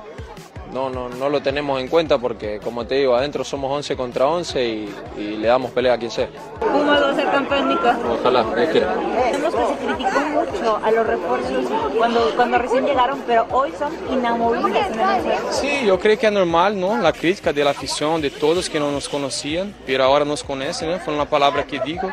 [0.73, 4.27] no, no, no, lo tenemos en cuenta porque, como te digo, adentro somos 11 contra
[4.27, 6.27] 11 y, y le damos pelea a quien sea.
[6.59, 7.89] ¿Cómo va a ser campeón, Nico?
[8.11, 8.79] Ojalá, es que...
[8.81, 11.65] Vemos que se criticó mucho a los refuerzos
[11.97, 16.33] cuando, cuando recién llegaron, pero hoy son inamovibles en el Sí, yo creo que es
[16.33, 16.97] normal, ¿no?
[16.97, 20.91] La crítica de la afición, de todos que no nos conocían, pero ahora nos conocen,
[20.91, 20.99] ¿no?
[20.99, 22.09] Fue una palabra que digo.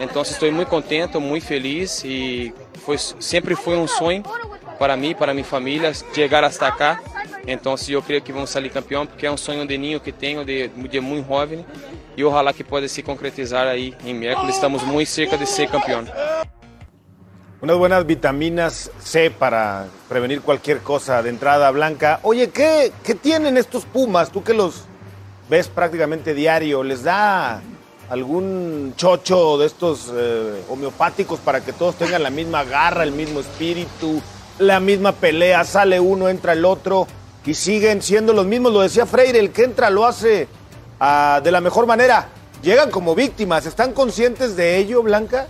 [0.00, 4.22] Então estou muito contente, muito feliz e foi, sempre foi um sonho
[4.78, 6.98] para mim, para minha família, chegar hasta cá.
[7.46, 10.42] Então eu creio que vamos sair campeão, porque é um sonho de ninho que tenho
[10.42, 11.66] de, de muito jovem
[12.16, 14.54] e ojalá que possa se concretizar aí em miércoles.
[14.54, 16.04] Estamos muito cerca de ser campeão.
[17.60, 22.20] Unas buenas vitaminas C para prevenir cualquier cosa de entrada blanca.
[22.22, 24.32] Oye, ¿qué, ¿qué tienen estos Pumas?
[24.32, 24.84] Tú que los
[25.50, 27.60] ves prácticamente diario, ¿les da
[28.10, 33.38] algún chocho de estos eh, homeopáticos para que todos tengan la misma garra, el mismo
[33.38, 34.20] espíritu,
[34.58, 37.06] la misma pelea, sale uno, entra el otro
[37.46, 38.72] y siguen siendo los mismos.
[38.72, 40.48] Lo decía Freire, el que entra lo hace
[41.00, 42.28] uh, de la mejor manera.
[42.62, 45.46] Llegan como víctimas, ¿están conscientes de ello, Blanca?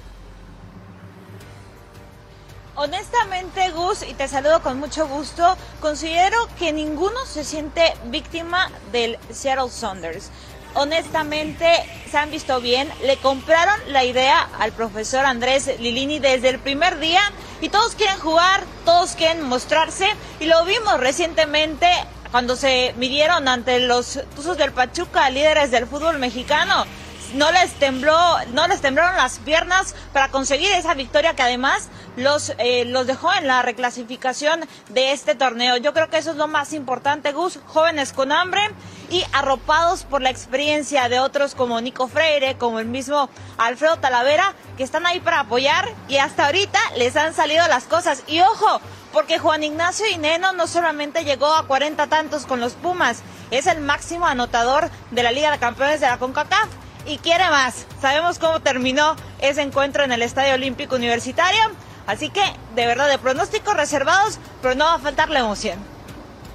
[2.76, 9.18] Honestamente, Gus, y te saludo con mucho gusto, considero que ninguno se siente víctima del
[9.30, 10.30] Seattle Saunders
[10.74, 11.66] honestamente
[12.10, 12.88] se han visto bien.
[13.02, 17.20] Le compraron la idea al profesor Andrés Lilini desde el primer día
[17.60, 20.08] y todos quieren jugar, todos quieren mostrarse
[20.40, 21.88] y lo vimos recientemente
[22.30, 26.86] cuando se midieron ante los Tuzos del Pachuca, líderes del fútbol mexicano.
[27.34, 28.18] No les tembló,
[28.52, 33.32] no les temblaron las piernas para conseguir esa victoria que además los, eh, los dejó
[33.34, 35.76] en la reclasificación de este torneo.
[35.76, 38.62] Yo creo que eso es lo más importante, Gus, jóvenes con hambre
[39.10, 44.54] y arropados por la experiencia de otros como Nico Freire, como el mismo Alfredo Talavera,
[44.76, 48.22] que están ahí para apoyar y hasta ahorita les han salido las cosas.
[48.28, 48.80] Y ojo,
[49.12, 53.80] porque Juan Ignacio Ineno no solamente llegó a 40 tantos con los Pumas, es el
[53.80, 56.68] máximo anotador de la Liga de Campeones de la CONCACAF
[57.04, 57.86] y quiere más.
[58.00, 61.60] Sabemos cómo terminó ese encuentro en el Estadio Olímpico Universitario,
[62.06, 62.42] así que
[62.76, 65.89] de verdad de pronósticos reservados, pero no va a faltar la emoción.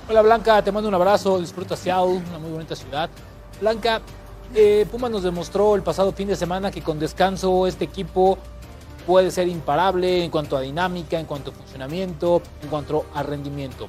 [0.08, 3.10] Hola Blanca, te mando un abrazo, disfruta Seattle, una muy bonita ciudad.
[3.60, 4.02] Blanca,
[4.54, 8.38] eh, Pumas nos demostró el pasado fin de semana que con descanso este equipo
[9.08, 13.88] puede ser imparable en cuanto a dinámica, en cuanto a funcionamiento, en cuanto a rendimiento.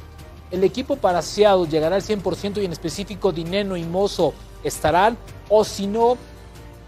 [0.51, 4.33] El equipo para Seattle llegará al 100% y en específico Dineno y Mozo
[4.65, 5.19] estarán,
[5.51, 6.17] o si no,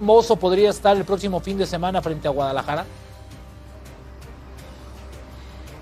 [0.01, 2.87] Mozo podría estar el próximo fin de semana frente a Guadalajara.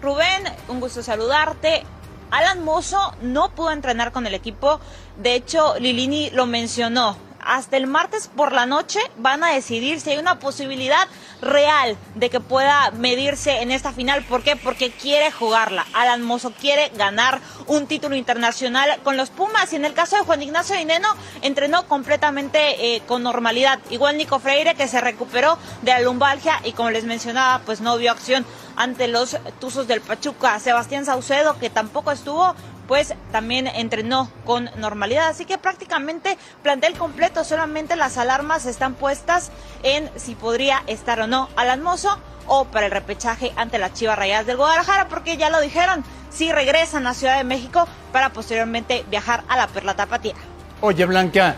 [0.02, 1.84] Rubén, un gusto saludarte.
[2.30, 4.80] Alan Mozo no pudo entrenar con el equipo.
[5.16, 10.10] De hecho, Lilini lo mencionó hasta el martes por la noche van a decidir si
[10.10, 11.06] hay una posibilidad
[11.40, 14.24] real de que pueda medirse en esta final.
[14.24, 14.56] ¿Por qué?
[14.56, 15.86] Porque quiere jugarla.
[15.92, 19.72] Alan Mozo quiere ganar un título internacional con los Pumas.
[19.72, 21.08] Y en el caso de Juan Ignacio Dineno,
[21.42, 23.78] entrenó completamente eh, con normalidad.
[23.90, 27.96] Igual Nico Freire, que se recuperó de la lumbalgia y como les mencionaba, pues no
[27.96, 28.44] vio acción
[28.76, 30.58] ante los Tuzos del Pachuca.
[30.60, 32.54] Sebastián Saucedo, que tampoco estuvo,
[32.86, 35.28] pues también entrenó con normalidad.
[35.28, 39.50] Así que prácticamente plantel completo, solamente las alarmas están puestas
[39.82, 44.18] en si podría estar o no Alan Mozo o para el repechaje ante las Chivas
[44.18, 49.04] Rayadas del Guadalajara, porque ya lo dijeron, si regresan a Ciudad de México para posteriormente
[49.10, 50.34] viajar a la Perla Tapatía.
[50.80, 51.56] Oye, Blanca,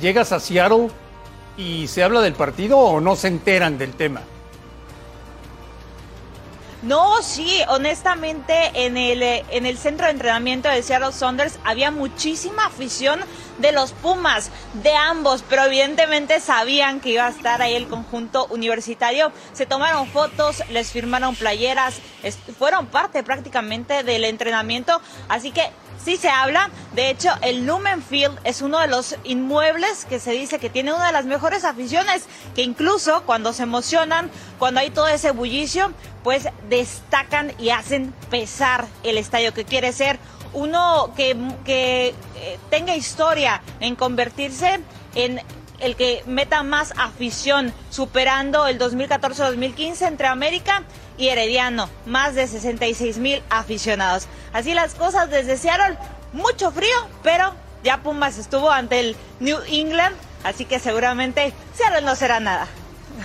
[0.00, 0.88] ¿llegas a Seattle
[1.56, 4.22] y se habla del partido o no se enteran del tema?
[6.82, 11.90] No, sí, honestamente en el, eh, en el centro de entrenamiento de Seattle Saunders había
[11.90, 13.20] muchísima afición
[13.58, 14.50] de los Pumas,
[14.82, 19.30] de ambos, pero evidentemente sabían que iba a estar ahí el conjunto universitario.
[19.52, 22.00] Se tomaron fotos, les firmaron playeras,
[22.58, 25.70] fueron parte prácticamente del entrenamiento, así que
[26.04, 26.70] sí se habla.
[26.94, 30.92] De hecho, el Lumen Field es uno de los inmuebles que se dice que tiene
[30.92, 35.92] una de las mejores aficiones, que incluso cuando se emocionan, cuando hay todo ese bullicio,
[36.22, 40.18] pues destacan y hacen pesar el estadio que quiere ser
[40.52, 44.80] uno que, que eh, tenga historia en convertirse
[45.14, 45.40] en
[45.80, 50.82] el que meta más afición, superando el 2014-2015 entre América
[51.20, 54.26] y Herediano, más de 66 mil aficionados.
[54.54, 55.98] Así las cosas desde Seattle,
[56.32, 57.52] mucho frío, pero
[57.84, 62.66] ya Pumas estuvo ante el New England, así que seguramente Seattle no será nada.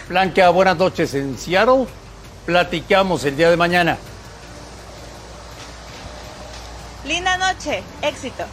[0.10, 1.88] Blanca, buenas noches en Seattle.
[2.46, 3.98] Platicamos el día de mañana.
[7.08, 8.44] Linda noche, éxito.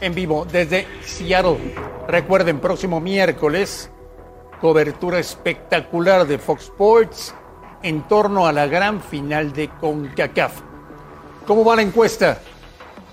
[0.00, 1.74] En vivo desde Seattle.
[2.08, 3.90] Recuerden, próximo miércoles,
[4.62, 7.34] cobertura espectacular de Fox Sports
[7.86, 10.60] en torno a la gran final de CONCACAF.
[11.46, 12.38] ¿Cómo va la encuesta?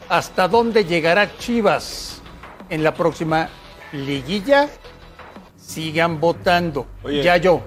[0.09, 2.23] ¿Hasta dónde llegará Chivas
[2.69, 3.49] en la próxima
[3.91, 4.67] liguilla?
[5.55, 6.87] Sigan votando.
[7.03, 7.61] Ya yo.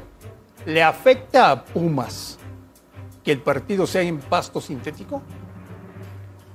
[0.66, 2.40] ¿Le afecta a Pumas
[3.22, 5.22] que el partido sea en pasto sintético?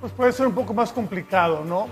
[0.02, 1.88] Pues puede ser un poco más complicado, ¿no?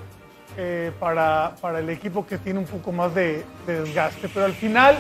[0.59, 4.29] Eh, para, para, el equipo que tiene un poco más de, desgaste.
[4.29, 4.99] Pero al final,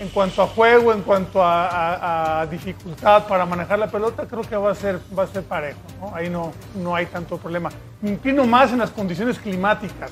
[0.00, 4.72] en cuanto a juego, en cuanto a, dificultad para manejar la pelota, creo que va
[4.72, 5.78] a ser, va a ser parejo.
[6.00, 6.14] ¿no?
[6.14, 7.70] Ahí no, no hay tanto problema.
[8.00, 10.10] Me inclino más en las condiciones climáticas.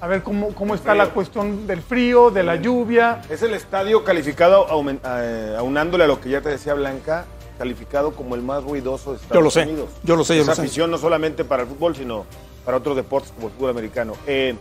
[0.00, 3.22] A ver cómo, cómo está la cuestión del frío, de la lluvia.
[3.28, 4.66] Es el estadio calificado,
[5.06, 7.24] eh, aunándole a lo que ya te decía Blanca,
[7.58, 9.90] calificado como el más ruidoso de Estados yo lo sé, Unidos.
[10.02, 10.62] Yo lo sé, yo Esa lo sé.
[10.62, 12.26] afición no solamente para el fútbol, sino
[12.64, 14.14] para otros deportes como el fútbol americano.
[14.26, 14.54] Eh,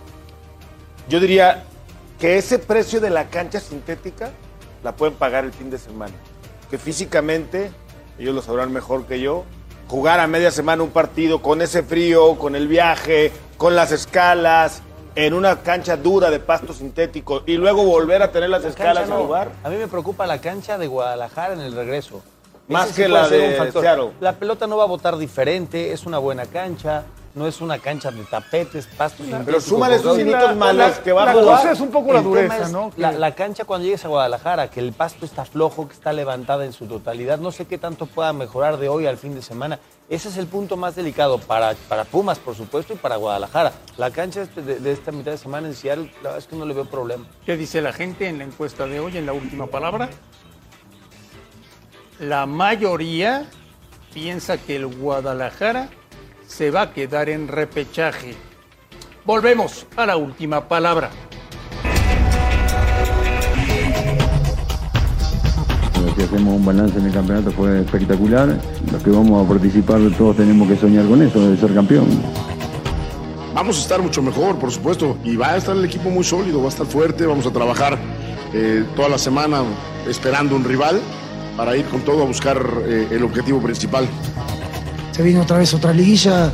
[1.10, 1.66] yo diría
[2.20, 4.32] que ese precio de la cancha sintética
[4.84, 6.14] la pueden pagar el fin de semana.
[6.70, 7.72] Que físicamente,
[8.20, 9.44] ellos lo sabrán mejor que yo,
[9.88, 14.82] jugar a media semana un partido con ese frío, con el viaje, con las escalas,
[15.16, 18.98] en una cancha dura de pasto sintético y luego volver a tener las La escalas
[19.04, 19.26] cancha a no.
[19.26, 19.52] jugar.
[19.64, 22.22] A mí me preocupa la cancha de Guadalajara en el regreso.
[22.68, 23.72] Más Ese que la de.
[23.72, 24.12] Seattle.
[24.22, 27.04] La pelota no va a botar diferente, es una buena cancha,
[27.36, 29.26] no es una cancha de tapetes, pastos.
[29.46, 32.14] Pero súmale esos minutos la- malos la- que va a la cosa es un poco
[32.14, 32.92] la dureza, ¿no?
[32.98, 36.74] La, cancha cuando llegues a Guadalajara, que el pasto está flojo, que está levantada en
[36.74, 39.80] su totalidad, no sé qué tanto pueda mejorar de hoy al fin de semana.
[40.10, 43.72] Ese es el punto más delicado para, para Pumas, por supuesto, y para Guadalajara.
[43.98, 46.56] La cancha este- de, de esta mitad de semana en Seattle, la verdad es que
[46.56, 47.26] no le veo problema.
[47.46, 50.10] ¿Qué dice la gente en la encuesta de hoy, en la última palabra?
[52.20, 53.46] La mayoría
[54.14, 55.90] piensa que el Guadalajara
[56.56, 58.36] se va a quedar en repechaje.
[59.26, 61.10] Volvemos a la última palabra.
[66.16, 68.56] Si hacemos un balance en el campeonato fue espectacular.
[68.92, 72.08] Los que vamos a participar todos tenemos que soñar con eso, de ser campeón.
[73.56, 76.60] Vamos a estar mucho mejor, por supuesto, y va a estar el equipo muy sólido,
[76.60, 77.98] va a estar fuerte, vamos a trabajar
[78.54, 79.64] eh, toda la semana
[80.08, 81.02] esperando un rival
[81.58, 84.08] para ir con todo a buscar eh, el objetivo principal.
[85.14, 86.52] Se viene otra vez otra liguilla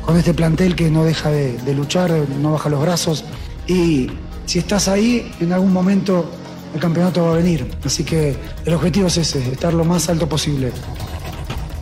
[0.00, 3.24] con este plantel que no deja de, luchar, no baja los brazos.
[3.66, 4.08] Y
[4.46, 6.30] si estás ahí, en algún momento
[6.74, 7.70] el campeonato va a venir.
[7.84, 10.72] Así que el objetivo es ese, estar lo más alto posible.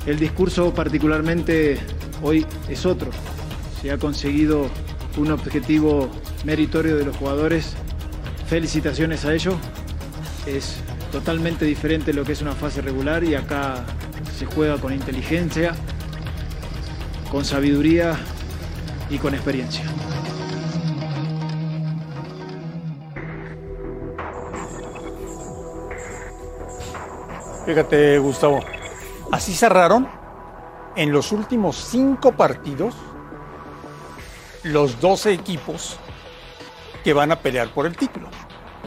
[0.04, 1.78] El discurso particularmente
[2.20, 3.12] hoy es otro.
[3.80, 4.68] Se ha conseguido
[5.16, 6.10] un objetivo
[6.44, 7.74] meritorio de los jugadores.
[8.48, 9.54] Felicitaciones a ellos.
[10.44, 10.78] Es
[11.12, 13.84] totalmente diferente lo que es una fase regular y acá
[14.36, 15.74] se juega con inteligencia,
[17.30, 18.16] con sabiduría
[19.10, 19.84] y con experiencia.
[27.64, 28.60] Fíjate, Gustavo,
[29.32, 30.08] así cerraron
[30.94, 32.94] en los últimos cinco partidos
[34.62, 35.98] los 12 equipos
[37.02, 38.28] que van a pelear por el título.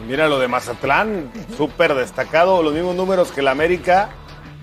[0.07, 4.09] Mira lo de Mazatlán, súper destacado, los mismos números que el América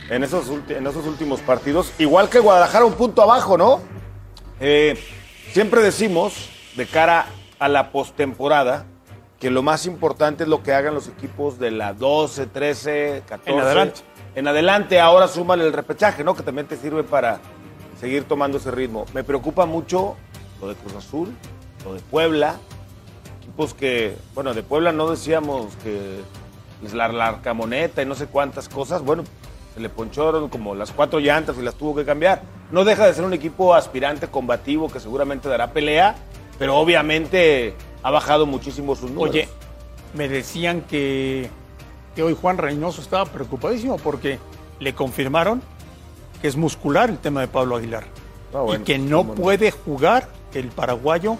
[0.09, 1.93] en esos, en esos últimos partidos.
[1.99, 3.81] Igual que Guadalajara, un punto abajo, ¿no?
[4.61, 4.99] Eh,
[5.53, 7.27] siempre decimos, de cara
[7.59, 8.87] a la postemporada,
[9.41, 13.51] que lo más importante es lo que hagan los equipos de la 12, 13, 14.
[13.51, 14.01] En adelante.
[14.35, 16.35] En adelante, ahora súmale el repechaje, ¿no?
[16.35, 17.41] Que también te sirve para
[17.99, 19.07] seguir tomando ese ritmo.
[19.15, 20.17] Me preocupa mucho
[20.61, 21.35] lo de Cruz Azul,
[21.85, 22.57] lo de Puebla,
[23.41, 26.21] equipos que, bueno, de Puebla no decíamos que
[26.85, 29.25] es la, la arcamoneta y no sé cuántas cosas, bueno,
[29.77, 32.41] se le poncharon como las cuatro llantas y las tuvo que cambiar.
[32.73, 36.17] No deja de ser un equipo aspirante, combativo, que seguramente dará pelea,
[36.59, 39.35] pero obviamente ha bajado muchísimo sus números.
[39.35, 39.49] Oye,
[40.15, 41.51] me decían que,
[42.15, 44.39] que hoy Juan Reynoso estaba preocupadísimo porque
[44.81, 45.61] le confirmaron
[46.41, 48.05] que es muscular el tema de Pablo Aguilar
[48.55, 51.37] Ah, bueno, y que no puede jugar el paraguayo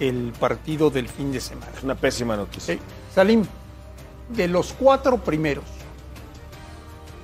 [0.00, 1.72] el partido del fin de semana.
[1.76, 2.74] Es una pésima noticia.
[2.74, 2.80] Sí.
[3.14, 3.44] Salim,
[4.30, 5.64] de los cuatro primeros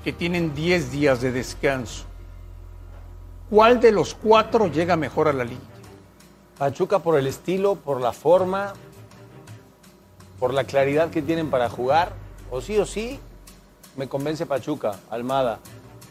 [0.03, 2.05] que tienen 10 días de descanso,
[3.49, 5.61] ¿cuál de los cuatro llega mejor a la liga?
[6.59, 8.75] Pachuca por el estilo, por la forma,
[10.39, 12.13] por la claridad que tienen para jugar.
[12.51, 13.19] O sí o sí,
[13.97, 15.61] me convence Pachuca, Almada.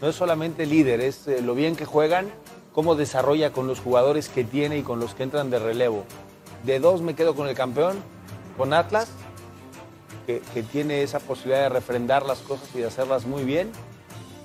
[0.00, 2.30] No es solamente líder, es eh, lo bien que juegan,
[2.72, 6.04] cómo desarrolla con los jugadores que tiene y con los que entran de relevo.
[6.64, 7.98] De dos me quedo con el campeón,
[8.56, 9.08] con Atlas,
[10.26, 13.70] que, que tiene esa posibilidad de refrendar las cosas y de hacerlas muy bien.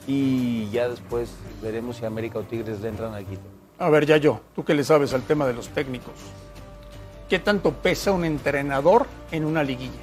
[0.07, 1.29] Y ya después
[1.61, 3.41] veremos si América o Tigres le entran al quito.
[3.79, 6.13] A ver, ya yo, tú que le sabes al tema de los técnicos.
[7.29, 9.99] ¿Qué tanto pesa un entrenador en una liguilla?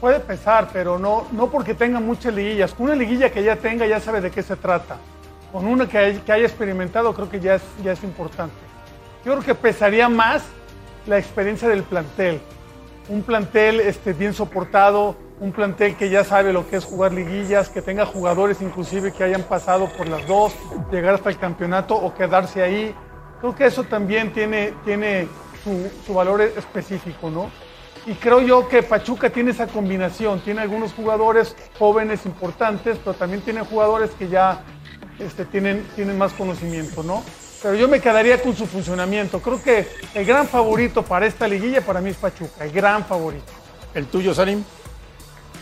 [0.00, 2.74] Puede pesar, pero no, no porque tenga muchas liguillas.
[2.74, 4.96] Con una liguilla que ya tenga, ya sabe de qué se trata.
[5.52, 8.54] Con una que, hay- que haya experimentado, creo que ya es, ya es importante.
[9.24, 10.42] Yo creo que pesaría más
[11.06, 12.40] la experiencia del plantel.
[13.08, 17.68] Un plantel este, bien soportado, un plantel que ya sabe lo que es jugar liguillas,
[17.68, 20.54] que tenga jugadores inclusive que hayan pasado por las dos,
[20.90, 22.94] llegar hasta el campeonato o quedarse ahí.
[23.40, 25.28] Creo que eso también tiene, tiene
[25.62, 27.50] su, su valor específico, ¿no?
[28.06, 30.40] Y creo yo que Pachuca tiene esa combinación.
[30.40, 34.62] Tiene algunos jugadores jóvenes importantes, pero también tiene jugadores que ya
[35.18, 37.22] este, tienen, tienen más conocimiento, ¿no?
[37.64, 39.40] Pero yo me quedaría con su funcionamiento.
[39.40, 43.50] Creo que el gran favorito para esta liguilla para mí es Pachuca, el gran favorito.
[43.94, 44.62] ¿El tuyo, Salim?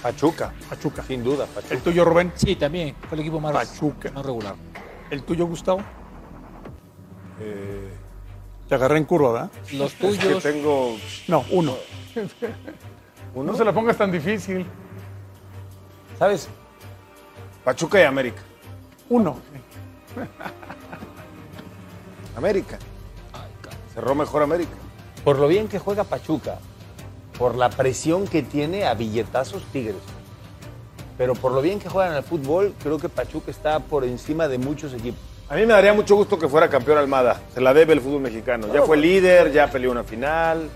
[0.03, 0.53] Pachuca.
[0.69, 1.05] Pachuca.
[1.05, 1.73] Sin duda, Pachuca.
[1.75, 2.33] ¿El tuyo, Rubén?
[2.35, 2.97] Sí, también.
[3.09, 4.11] Fue el equipo más, Pachuca.
[4.11, 4.57] más regular.
[5.11, 5.81] ¿El tuyo, Gustavo?
[8.69, 9.51] Te agarré en curva, ¿verdad?
[9.75, 10.43] Los Es que tuyos.
[10.43, 10.97] tengo
[11.29, 11.77] No, uno.
[13.33, 14.67] No se la pongas tan difícil.
[16.19, 16.49] ¿Sabes?
[17.63, 18.43] Pachuca y América.
[19.09, 19.39] Uno.
[22.37, 22.79] América.
[23.95, 24.73] Cerró mejor América.
[25.25, 26.59] Por lo bien que juega Pachuca,
[27.39, 29.97] por la presión que tiene a billetazos Tigres.
[31.19, 34.59] Pero por lo bien que juegan al fútbol, creo que Pachuca está por encima de
[34.59, 35.21] muchos equipos.
[35.49, 37.41] A mí me daría mucho gusto que fuera campeón Almada.
[37.53, 38.73] Se la debe el fútbol mexicano.
[38.73, 40.71] Ya fue líder, ya peleó una final.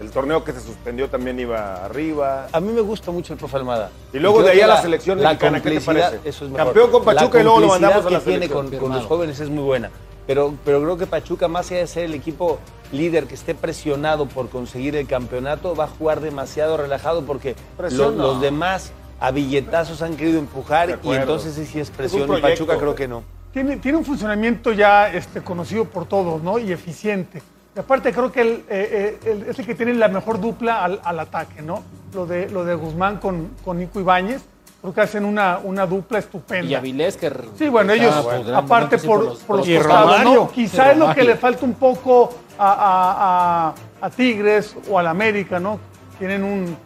[0.00, 2.48] El torneo que se suspendió también iba arriba.
[2.52, 3.90] A mí me gusta mucho el profe Almada.
[4.12, 6.20] Y luego de ahí a la selección mexicana, ¿qué te parece?
[6.24, 6.66] Eso es mejor.
[6.66, 9.48] Campeón con Pachuca y luego lo mandamos a la que tiene con los jóvenes es
[9.48, 9.90] muy buena.
[10.28, 12.58] Pero, pero creo que Pachuca, más allá de ser el equipo
[12.92, 17.92] líder que esté presionado por conseguir el campeonato, va a jugar demasiado relajado porque los,
[17.94, 18.10] no.
[18.10, 22.36] los demás a billetazos han querido empujar y entonces sí, sí es Es presión.
[22.36, 23.22] y Pachuca creo que no.
[23.54, 26.58] Tiene, tiene un funcionamiento ya este, conocido por todos, ¿no?
[26.58, 27.42] Y eficiente.
[27.74, 30.84] Y aparte creo que el, eh, eh, el- es el que tiene la mejor dupla
[30.84, 31.82] al, al ataque, ¿no?
[32.12, 34.42] Lo de, lo de Guzmán con, con Nico Ibáñez.
[34.80, 36.70] Creo que hacen una, una dupla estupenda.
[36.70, 40.34] Y Avilés que Sí, bueno, ellos, pues, aparte por, por los Y costados, Romario.
[40.34, 40.50] ¿no?
[40.52, 43.74] Quizá es lo que le falta un poco a, a- a-
[44.06, 45.80] a Tigres o al América, ¿no?
[46.20, 46.76] Tienen un,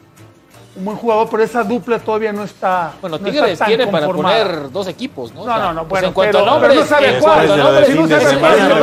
[0.76, 2.92] un buen jugador, pero esa dupla todavía no está.
[3.02, 4.42] Bueno, no Tigres está tan tiene para conformada.
[4.44, 5.44] poner dos equipos, ¿no?
[5.44, 7.46] No, no, no, pues bueno, en cuanto pero- a nombres, pero no sabe en cuál.
[7.46, 7.56] problema.
[7.56, 7.72] no,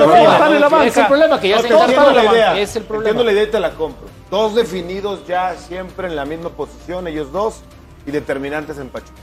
[0.06, 0.86] no, están en la banca.
[0.86, 2.60] Es el problema que ya No, se encartaron entiendo la idea.
[2.60, 3.24] Es el Entiendo problema.
[3.24, 4.08] la idea y te la compro.
[4.30, 7.62] Dos definidos ya siempre en la misma posición, ellos dos,
[8.10, 9.22] y determinantes en Pachuca.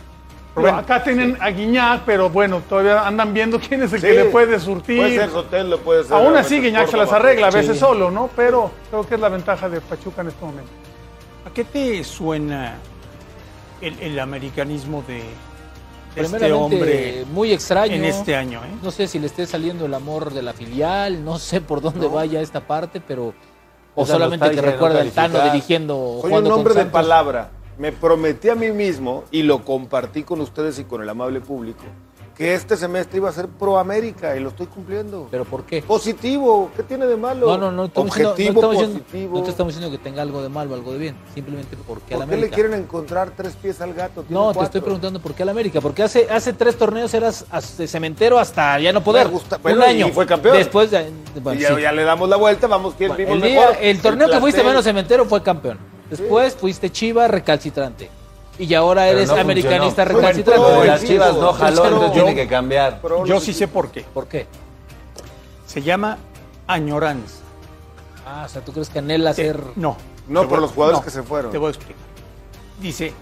[0.78, 4.24] Acá tienen a Guiñac, pero bueno, todavía andan viendo quién es el Sí, que le
[4.26, 4.98] puede surtir.
[4.98, 6.14] Puede ser Sotelo, puede ser.
[6.14, 7.80] Aún así, Guiñac se las arregla a veces Sí.
[7.80, 8.30] solo, ¿no?
[8.34, 10.70] Pero creo que es la ventaja de Pachuca en este momento.
[11.44, 12.76] ¿A qué te suena
[13.82, 15.22] el, el americanismo de,
[16.16, 17.94] este hombre muy extraño.
[17.94, 18.60] en este año?
[18.64, 18.78] ¿eh?
[18.82, 22.08] No sé si le esté saliendo el amor de la filial, no sé por dónde
[22.08, 23.34] vaya esta parte, pero.
[23.94, 26.18] O solamente que no recuerda el Tano dirigiendo.
[26.22, 27.50] Soy un hombre de palabra.
[27.78, 31.82] Me prometí a mí mismo y lo compartí con ustedes y con el amable público
[32.34, 35.26] que este semestre iba a ser pro América y lo estoy cumpliendo.
[35.30, 35.80] ¿Pero por qué?
[35.80, 37.46] Positivo, ¿qué tiene de malo?
[37.46, 37.90] No, no, no.
[37.94, 39.38] Objetivo no, diciendo- positivo.
[39.38, 41.16] no te estamos diciendo que tenga algo de malo o algo de bien.
[41.32, 42.54] Simplemente porque a ¿Por la qué le América.
[42.54, 44.22] quieren encontrar tres pies al gato?
[44.22, 45.80] Tiene No, te estoy preguntando por qué a la América.
[45.80, 47.46] Porque hace, hace tres torneos eras
[47.86, 49.28] cementero hasta ya no poder.
[49.64, 50.08] Un año.
[50.08, 50.58] y fue campeón.
[50.58, 51.10] Después de,
[51.42, 51.80] bueno, Y ya, sí.
[51.80, 53.76] ya le damos la vuelta, vamos quién Bueno, vimos el, día- mejor.
[53.80, 55.78] el torneo que fuiste menos cementero fue campeón.
[56.10, 58.10] Después fuiste Chiva recalcitrante.
[58.58, 60.20] Y ahora Pero eres no americanista funcionó.
[60.20, 60.60] recalcitrante.
[60.62, 63.02] Bueno, las Chivas no jaló, Pero- entonces tiene que cambiar.
[63.26, 64.02] Yo sí sé por qué.
[64.02, 64.46] ¿Por qué?
[65.66, 66.16] Se llama
[66.66, 67.38] añoranza.
[68.26, 69.60] Ah, o sea, ¿tú crees que anhela ser...?
[69.76, 69.96] No.
[70.26, 71.50] No, Te por voy- los jugadores no, que se fueron.
[71.52, 72.02] Te voy a explicar.
[72.80, 73.12] Dice,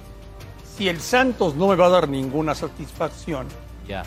[0.77, 3.47] si el Santos no me va a dar ninguna satisfacción,
[3.89, 4.03] Ya.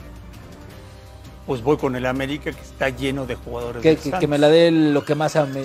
[1.47, 4.49] Pues voy con el América que está lleno de jugadores Que, que- que me la
[4.49, 5.63] dé lo que más a- me-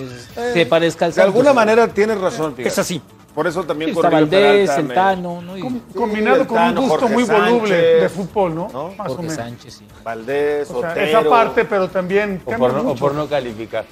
[0.53, 1.35] se parezca al De Santos.
[1.35, 2.69] alguna manera tienes razón, fíjate.
[2.69, 3.01] Es así.
[3.35, 5.57] Por eso también Está Valdés, Peralta el Tano, ¿no?
[5.57, 8.69] Y Com- Sí, combinado el con un gusto Jorge muy voluble Sánchez, de fútbol, ¿no?
[8.71, 8.91] ¿no?
[8.95, 9.33] Más o menos.
[9.33, 9.87] Sánchez, sí.
[10.03, 11.05] Valdés, O sea, Otero.
[11.07, 12.99] esa parte, pero también O cambia por, no, o mucho.
[12.99, 13.85] por no calificar.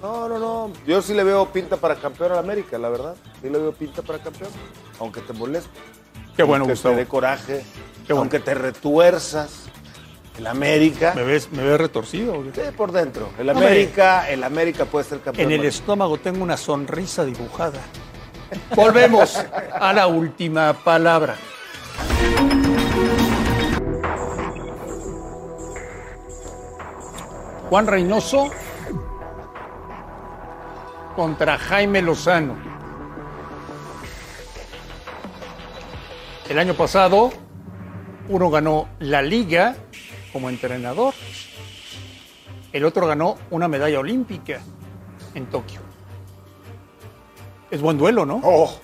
[0.00, 0.70] No, no, no.
[0.86, 3.16] Yo sí le veo pinta para campeón al América, la verdad.
[3.42, 4.50] Sí le veo pinta para campeón.
[5.00, 5.68] Aunque te moleste.
[6.36, 6.94] Qué bueno, aunque Gustavo.
[6.94, 7.64] te dé coraje.
[8.06, 8.20] Qué bueno.
[8.20, 9.64] Aunque te retuerzas.
[10.38, 11.14] El América.
[11.16, 12.44] ¿Me ves, me ves retorcido?
[12.54, 13.30] Sí, por dentro.
[13.38, 13.66] El Hombre.
[13.66, 15.50] América, el América puede ser campeón.
[15.50, 17.80] En el estómago tengo una sonrisa dibujada.
[18.76, 19.36] Volvemos
[19.72, 21.34] a la última palabra.
[27.68, 28.48] Juan Reynoso
[31.16, 32.56] contra Jaime Lozano.
[36.48, 37.30] El año pasado,
[38.28, 39.74] uno ganó la liga
[40.32, 41.14] como entrenador.
[42.72, 44.60] El otro ganó una medalla olímpica
[45.34, 45.80] en Tokio.
[47.70, 48.40] Es buen duelo, ¿no?
[48.44, 48.78] Oh.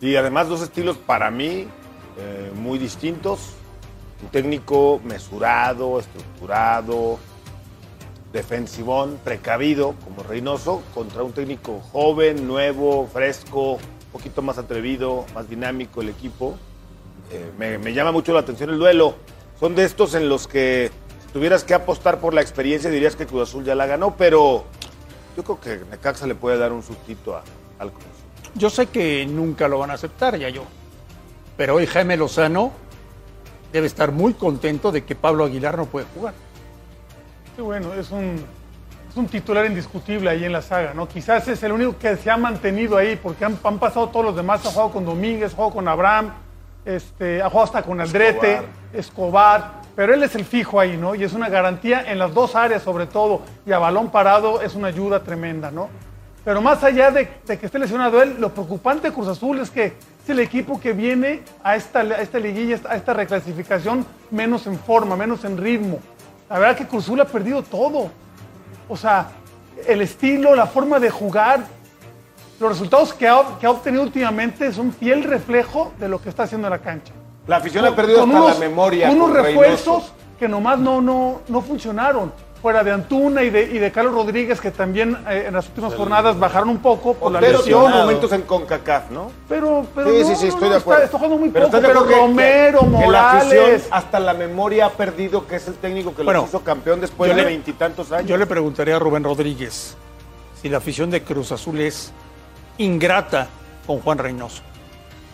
[0.00, 1.66] Y además dos estilos para mí
[2.18, 3.54] eh, muy distintos.
[4.22, 7.18] Un técnico mesurado, estructurado,
[8.32, 15.48] defensivón, precavido como Reynoso, contra un técnico joven, nuevo, fresco, un poquito más atrevido, más
[15.48, 16.56] dinámico el equipo.
[17.30, 19.16] Eh, me, me llama mucho la atención el duelo.
[19.58, 20.90] Son de estos en los que
[21.26, 24.64] si tuvieras que apostar por la experiencia dirías que Cruz Azul ya la ganó, pero
[25.36, 27.42] yo creo que Necaxa le puede dar un sustito a-
[27.78, 28.52] al Cruz Azul.
[28.56, 30.64] Yo sé que nunca lo van a aceptar, ya yo.
[31.56, 32.72] Pero hoy Jaime Lozano
[33.72, 36.34] debe estar muy contento de que Pablo Aguilar no puede jugar.
[37.56, 38.44] Sí, bueno, es un,
[39.10, 41.08] es un titular indiscutible ahí en la saga, ¿no?
[41.08, 44.36] Quizás es el único que se ha mantenido ahí, porque han, han pasado todos los
[44.36, 46.32] demás, ha jugado con Domínguez, ha jugado con Abraham,
[46.84, 48.62] este, ha jugado hasta con Aldrete,
[48.92, 49.82] Escobar.
[49.96, 51.14] pero él es el fijo ahí, ¿no?
[51.14, 54.74] Y es una garantía en las dos áreas sobre todo, y a balón parado es
[54.74, 55.88] una ayuda tremenda, ¿no?
[56.44, 59.70] Pero más allá de, de que esté lesionado él, lo preocupante de Cruz Azul es
[59.70, 64.66] que es el equipo que viene a esta, a esta liguilla, a esta reclasificación menos
[64.66, 66.00] en forma, menos en ritmo.
[66.50, 68.10] La verdad que Cruz Azul ha perdido todo.
[68.88, 69.28] O sea,
[69.86, 71.60] el estilo, la forma de jugar,
[72.60, 76.44] los resultados que ha, que ha obtenido últimamente son fiel reflejo de lo que está
[76.44, 77.12] haciendo en la cancha.
[77.46, 80.14] La afición ha perdido hasta la memoria Unos con refuerzos Reynoso.
[80.38, 82.32] que nomás no, no, no funcionaron.
[82.62, 85.92] Fuera de Antuna y de, y de Carlos Rodríguez, que también eh, en las últimas
[85.94, 87.90] jornadas bajaron un poco por la Otero lesión.
[87.92, 89.30] momentos en CONCACAF, ¿no?
[89.46, 91.02] Pero, pero sí, no, sí, sí, estoy no, de acuerdo.
[91.02, 93.60] Está, está jugando muy Pero poco, ¿estás de pero que- Romero, que, que la afición
[93.64, 93.88] Morales.
[93.90, 97.36] hasta la memoria ha perdido que es el técnico que Bueno, los hizo campeón después
[97.36, 98.30] de veintitantos años.
[98.30, 99.94] Yo le preguntaría a Rubén Rodríguez
[100.62, 102.12] si la afición de Cruz Azul es
[102.78, 103.48] ingrata
[103.86, 104.62] con Juan Reynoso.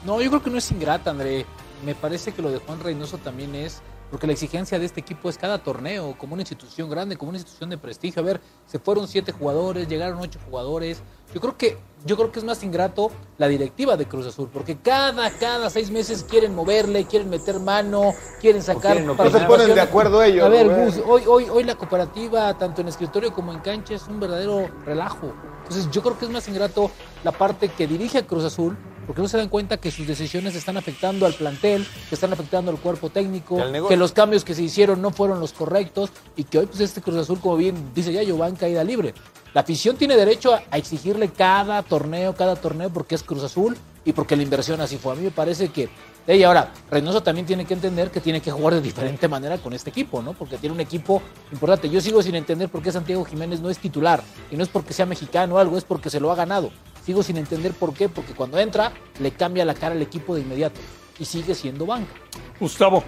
[0.05, 1.47] No, yo creo que no es ingrata, André.
[1.85, 5.29] Me parece que lo de Juan Reynoso también es porque la exigencia de este equipo
[5.29, 8.21] es cada torneo, como una institución grande, como una institución de prestigio.
[8.21, 11.01] A ver, se fueron siete jugadores, llegaron ocho jugadores.
[11.33, 14.79] Yo creo que, yo creo que es más ingrato la directiva de Cruz Azul, porque
[14.79, 18.97] cada, cada seis meses quieren moverle, quieren meter mano, quieren sacar.
[18.97, 19.07] quieren.
[19.07, 20.85] No se ponen de acuerdo ellos, A ver, ¿no?
[20.85, 24.69] Gus, hoy, hoy, hoy la cooperativa, tanto en escritorio como en cancha, es un verdadero
[24.85, 25.33] relajo.
[25.63, 26.91] Entonces yo creo que es más ingrato
[27.23, 28.77] la parte que dirige a Cruz Azul,
[29.11, 32.71] porque no se dan cuenta que sus decisiones están afectando al plantel, que están afectando
[32.71, 33.59] al cuerpo técnico,
[33.89, 37.03] que los cambios que se hicieron no fueron los correctos y que hoy pues este
[37.03, 39.13] Cruz Azul, como bien dice ya, va en caída libre.
[39.53, 43.77] La afición tiene derecho a, a exigirle cada torneo, cada torneo, porque es Cruz Azul
[44.05, 45.15] y porque la inversión así fue.
[45.15, 45.89] A mí me parece que...
[46.29, 49.73] Y ahora, Reynoso también tiene que entender que tiene que jugar de diferente manera con
[49.73, 50.35] este equipo, ¿no?
[50.35, 51.91] Porque tiene un equipo importante.
[51.91, 54.23] Yo sigo sin entender por qué Santiago Jiménez no es titular.
[54.53, 56.71] Y no es porque sea mexicano o algo, es porque se lo ha ganado.
[57.11, 60.43] Sigo sin entender por qué, porque cuando entra le cambia la cara al equipo de
[60.43, 60.81] inmediato.
[61.19, 62.13] Y sigue siendo banca.
[62.61, 63.03] Gustavo,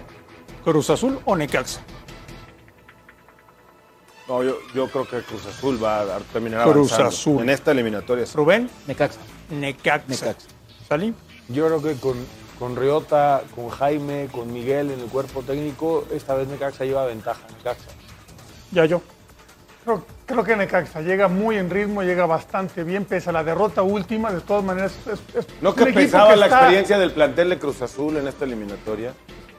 [0.61, 1.79] ¿Cruz Azul o Necaxa?
[4.27, 7.41] No, yo, yo creo que Cruz Azul va a terminar Cruz avanzando Azul.
[7.43, 8.25] en esta eliminatoria.
[8.25, 8.33] sí.
[8.35, 9.21] Rubén, Necaxa.
[9.49, 10.05] Necaxa.
[10.09, 10.47] Necaxa.
[10.89, 11.13] ¿Salim?
[11.47, 12.17] Yo creo que con,
[12.59, 17.39] con Riota, con Jaime, con Miguel en el cuerpo técnico, esta vez Necaxa lleva ventaja.
[17.57, 17.87] Necaxa.
[18.73, 19.01] Ya yo.
[19.83, 23.81] Creo, creo que Necaxa llega muy en ritmo, llega bastante bien, pese a la derrota
[23.81, 24.31] última.
[24.31, 27.59] De todas maneras, es, es ¿No que pesaba que la está- experiencia del plantel de
[27.59, 29.13] Cruz Azul en esta eliminatoria?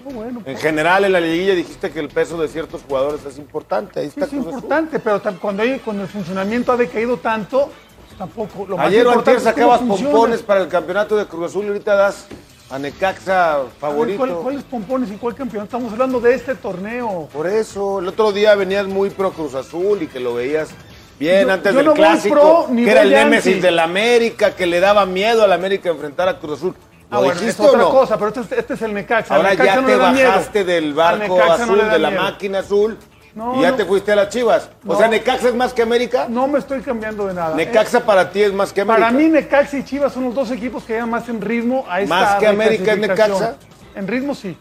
[0.05, 3.39] No, bueno, En general, en la liguilla dijiste que el peso de ciertos jugadores es
[3.39, 4.01] importante.
[4.01, 4.55] Ahí sí, está es Cruz Azul.
[4.55, 7.71] importante, pero cuando, hay, cuando el funcionamiento ha decaído tanto,
[8.07, 8.67] pues tampoco.
[8.67, 12.27] Lo Ayer o sacabas pompones para el campeonato de Cruz Azul y ahorita das
[12.71, 14.19] a Necaxa favorito.
[14.19, 15.65] ¿cuál- ¿Cuáles pompones y cuál campeón?
[15.65, 17.29] Estamos hablando de este torneo.
[17.33, 20.71] Por eso, el otro día venías muy pro Cruz Azul y que lo veías
[21.19, 22.35] bien Yo- antes yo del no clásico,
[22.67, 26.39] pro que era el némesis del América, que le daba miedo al América enfrentar a
[26.39, 26.75] Cruz Azul.
[27.11, 27.91] ¿Lo Ah, bueno, es otra no?
[27.91, 29.37] cosa, pero este, es- este es el Necaxa.
[29.37, 30.29] Ahora Necaxa ya no te miedo.
[30.31, 32.97] bajaste del barco no azul, de la máquina azul,
[33.35, 33.77] No, y ya no.
[33.77, 34.71] te fuiste a las chivas.
[34.87, 36.27] O sea, ¿Necaxa es más que América?
[36.29, 37.57] No me estoy cambiando de nada.
[37.57, 39.07] Necaxa para ti es más que Eh, América.
[39.09, 42.01] Para mí, Necaxa y Chivas son los dos equipos que llegan más en ritmo a
[42.01, 42.99] esta ¿Más que América es.
[42.99, 43.57] Necaxa?
[43.97, 44.57] En ritmo sí.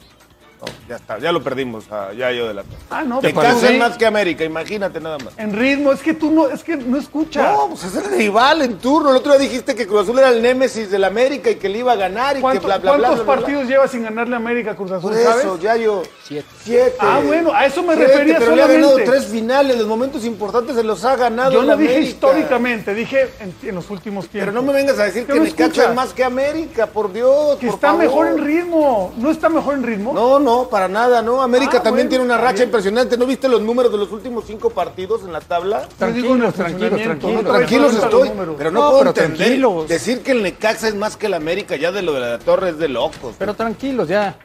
[0.66, 3.74] No, ya está, ya lo perdimos, ah, ya yo de la Ah, no, Necaxa pero-
[3.74, 5.34] es más que América, imagínate nada más.
[5.38, 7.52] En ritmo, es que tú no, es que no escuchas.
[7.52, 9.10] No, pues es el rival en turno.
[9.10, 11.80] El otro día dijiste que Cruz Azul era el némesis del América y que le
[11.80, 13.08] iba a ganar y que ¿Cuánto- bla, bla, bla.
[13.10, 13.46] ¿Cuántos bla, bla, bla.
[13.46, 15.62] partidos lleva sin ganarle a América a Cruz Azul, Por eso, sabes?
[15.62, 16.04] ya yo.
[16.26, 16.48] Siete.
[16.64, 16.96] Siete.
[17.00, 18.90] Ah, bueno, a eso me Siete, refería pero le ha solamente.
[18.96, 19.78] ganado tres finales.
[19.78, 21.52] Los momentos importantes se los ha ganado.
[21.52, 22.10] Yo no dije América.
[22.10, 24.52] históricamente, dije en, en los últimos tiempos.
[24.54, 25.90] Pero no me vengas a decir ¿Qué que escuchas?
[25.90, 27.58] es más que América, por Dios.
[27.60, 28.04] Que por está favor.
[28.04, 29.14] mejor en ritmo.
[29.18, 30.14] ¿No está mejor en ritmo?
[30.14, 31.42] No, no, para nada, ¿no?
[31.42, 32.70] América Ah, también bueno, tiene una racha bien.
[32.70, 33.18] impresionante.
[33.18, 35.88] ¿No viste los números de los últimos cinco partidos en la tabla?
[35.98, 37.44] Tranquilos, tranquilos, tranquilos.
[37.44, 39.38] no Tranquilos estoy, pero no, No, puedo pero entender.
[39.38, 39.88] tranquilos.
[39.88, 42.70] Decir que el Necaxa es más que el América, ya de lo de la torre
[42.70, 43.36] es de locos.
[43.38, 44.36] Pero tranquilos, ya.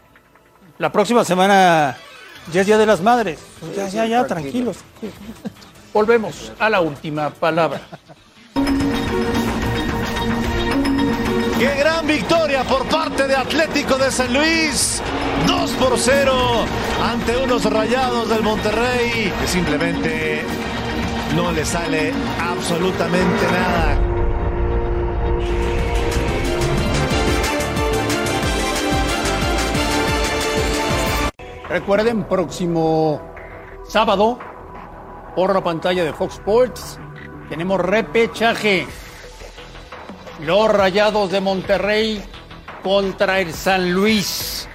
[0.79, 1.97] La próxima semana
[2.53, 3.39] ya es Día de las Madres.
[3.61, 4.73] Pues ya, Sí, ya, sí, ya, tranquilo.
[4.73, 4.77] tranquilos.
[5.93, 7.81] Volvemos a la última palabra.
[11.59, 15.03] Qué gran victoria por parte de Atlético de San Luis.
[15.49, 16.67] 2 por 0
[17.03, 20.43] ante unos rayados del Monterrey que simplemente
[21.35, 23.99] no le sale absolutamente nada.
[31.71, 33.23] Recuerden, próximo
[33.87, 34.39] sábado,
[35.35, 37.01] por la pantalla de Fox Sports,
[37.49, 38.87] tenemos repechaje.
[40.41, 42.23] Los Rayados de Monterrey
[42.83, 44.69] contra el San Luis.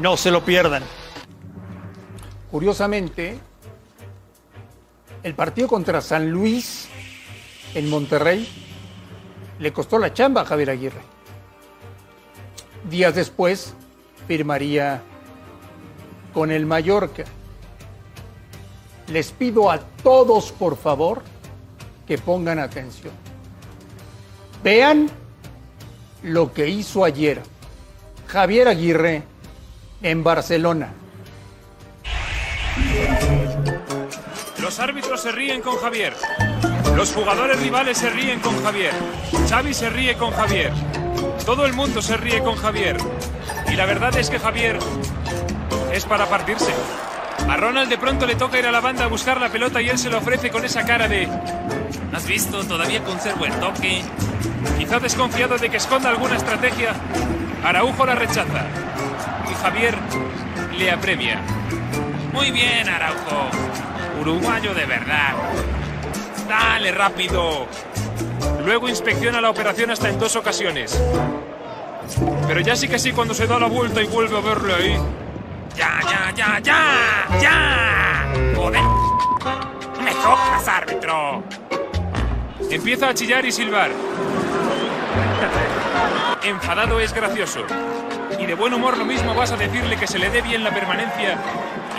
[0.00, 0.82] No se lo pierdan.
[2.50, 3.38] Curiosamente,
[5.22, 6.88] el partido contra San Luis
[7.74, 8.48] en Monterrey
[9.58, 11.00] le costó la chamba a Javier Aguirre.
[12.90, 13.74] Días después
[14.26, 15.02] firmaría
[16.34, 17.24] con el Mallorca.
[19.08, 21.22] Les pido a todos, por favor,
[22.06, 23.12] que pongan atención.
[24.62, 25.08] Vean
[26.22, 27.42] lo que hizo ayer
[28.28, 29.22] Javier Aguirre
[30.02, 30.88] en Barcelona.
[34.60, 36.14] Los árbitros se ríen con Javier.
[36.96, 38.92] Los jugadores rivales se ríen con Javier.
[39.48, 40.72] Xavi se ríe con Javier.
[41.44, 42.96] Todo el mundo se ríe con Javier.
[43.70, 44.78] Y la verdad es que Javier
[45.92, 46.72] es para partirse.
[47.48, 49.88] A Ronald de pronto le toca ir a la banda a buscar la pelota y
[49.88, 51.26] él se lo ofrece con esa cara de...
[51.26, 52.62] ¿No has visto?
[52.64, 54.02] Todavía conservo el toque.
[54.78, 56.94] Quizá desconfiado de que esconda alguna estrategia,
[57.64, 58.81] Araujo la rechaza.
[59.62, 59.94] Javier
[60.76, 61.40] le apremia.
[62.32, 63.48] Muy bien, Araujo.
[64.20, 65.34] Uruguayo de verdad.
[66.48, 67.68] Dale rápido.
[68.64, 71.00] Luego inspecciona la operación hasta en dos ocasiones.
[72.48, 74.96] Pero ya sí que sí, cuando se da la vuelta y vuelve a verle ahí,
[75.76, 78.32] Ya, ya, ya, ya, ya.
[78.56, 78.82] Joder.
[80.02, 81.44] Me jodas, árbitro.
[82.68, 83.90] Empieza a chillar y silbar.
[86.42, 87.60] Enfadado es gracioso.
[88.42, 90.74] Y de buen humor lo mismo vas a decirle que se le dé bien la
[90.74, 91.38] permanencia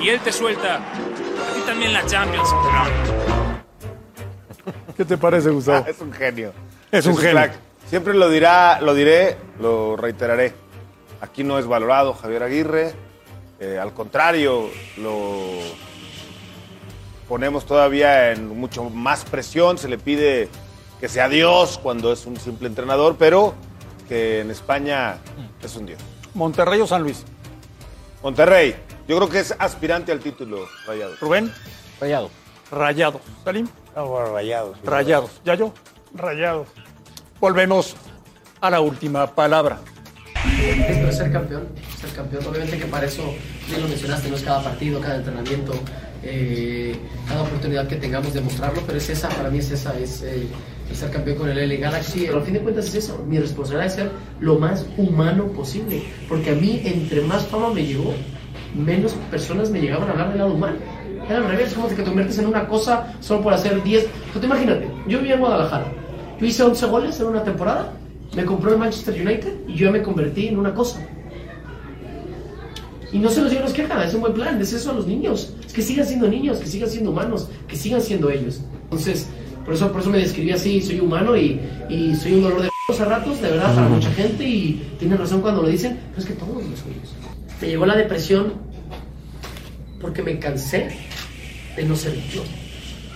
[0.01, 0.75] y él te suelta.
[0.75, 2.49] A ti también la Champions.
[4.97, 5.85] ¿Qué te parece, Gustavo?
[5.87, 6.51] Ah, es un genio.
[6.91, 7.31] Es un genio.
[7.31, 7.53] crack.
[7.87, 10.53] Siempre lo dirá, lo diré, lo reiteraré.
[11.21, 12.93] Aquí no es valorado Javier Aguirre.
[13.61, 15.59] Eh, al contrario, lo
[17.29, 19.77] ponemos todavía en mucho más presión.
[19.77, 20.49] Se le pide
[20.99, 23.53] que sea Dios cuando es un simple entrenador, pero
[24.09, 25.19] que en España
[25.63, 26.01] es un Dios.
[26.33, 27.23] ¿Monterrey o San Luis?
[28.23, 28.75] Monterrey,
[29.07, 31.15] yo creo que es aspirante al título rayado.
[31.19, 31.51] Rubén.
[31.99, 32.29] Rayado.
[32.71, 33.21] Rayados.
[33.43, 33.67] Salim.
[33.95, 34.77] rayados.
[34.83, 35.31] Rayados.
[35.45, 35.73] ¿Ya yo?
[36.13, 36.67] Rayados.
[37.39, 37.95] Volvemos
[38.61, 39.79] a la última palabra.
[40.87, 41.67] Pero ser campeón,
[41.99, 43.23] ser campeón, obviamente que para eso,
[43.67, 45.73] bien lo mencionaste, no es cada partido, cada entrenamiento,
[46.23, 46.95] eh,
[47.27, 50.47] cada oportunidad que tengamos de mostrarlo, pero es esa, para mí es esa, es eh,
[50.89, 53.39] el ser campeón con el LA Galaxy, pero al fin de cuentas es eso, mi
[53.39, 58.13] responsabilidad es ser lo más humano posible, porque a mí entre más fama me llegó,
[58.75, 60.77] menos personas me llegaban a hablar del lado humano.
[61.27, 64.07] Era al revés, como que te conviertes en una cosa solo por hacer 10.
[64.33, 65.85] Tú te imagínate, yo vivía en Guadalajara,
[66.39, 67.93] yo hice 11 goles en una temporada,
[68.35, 70.99] me compró el Manchester United y yo me convertí en una cosa.
[73.13, 75.05] Y no se los lleven los queja, es un buen plan, es eso a los
[75.05, 75.53] niños.
[75.63, 78.61] Es que sigan siendo niños, que sigan siendo humanos, que sigan siendo ellos.
[78.85, 79.27] Entonces,
[79.65, 81.59] por eso, por eso me describí así, soy humano y,
[82.21, 85.61] soy un dolor de a ratos, de verdad, para mucha gente y tienen razón cuando
[85.61, 87.15] lo dicen, pero es que todos lo somos.
[87.61, 88.53] Me llegó la depresión
[90.01, 90.89] porque me cansé
[91.75, 92.43] de no ser yo.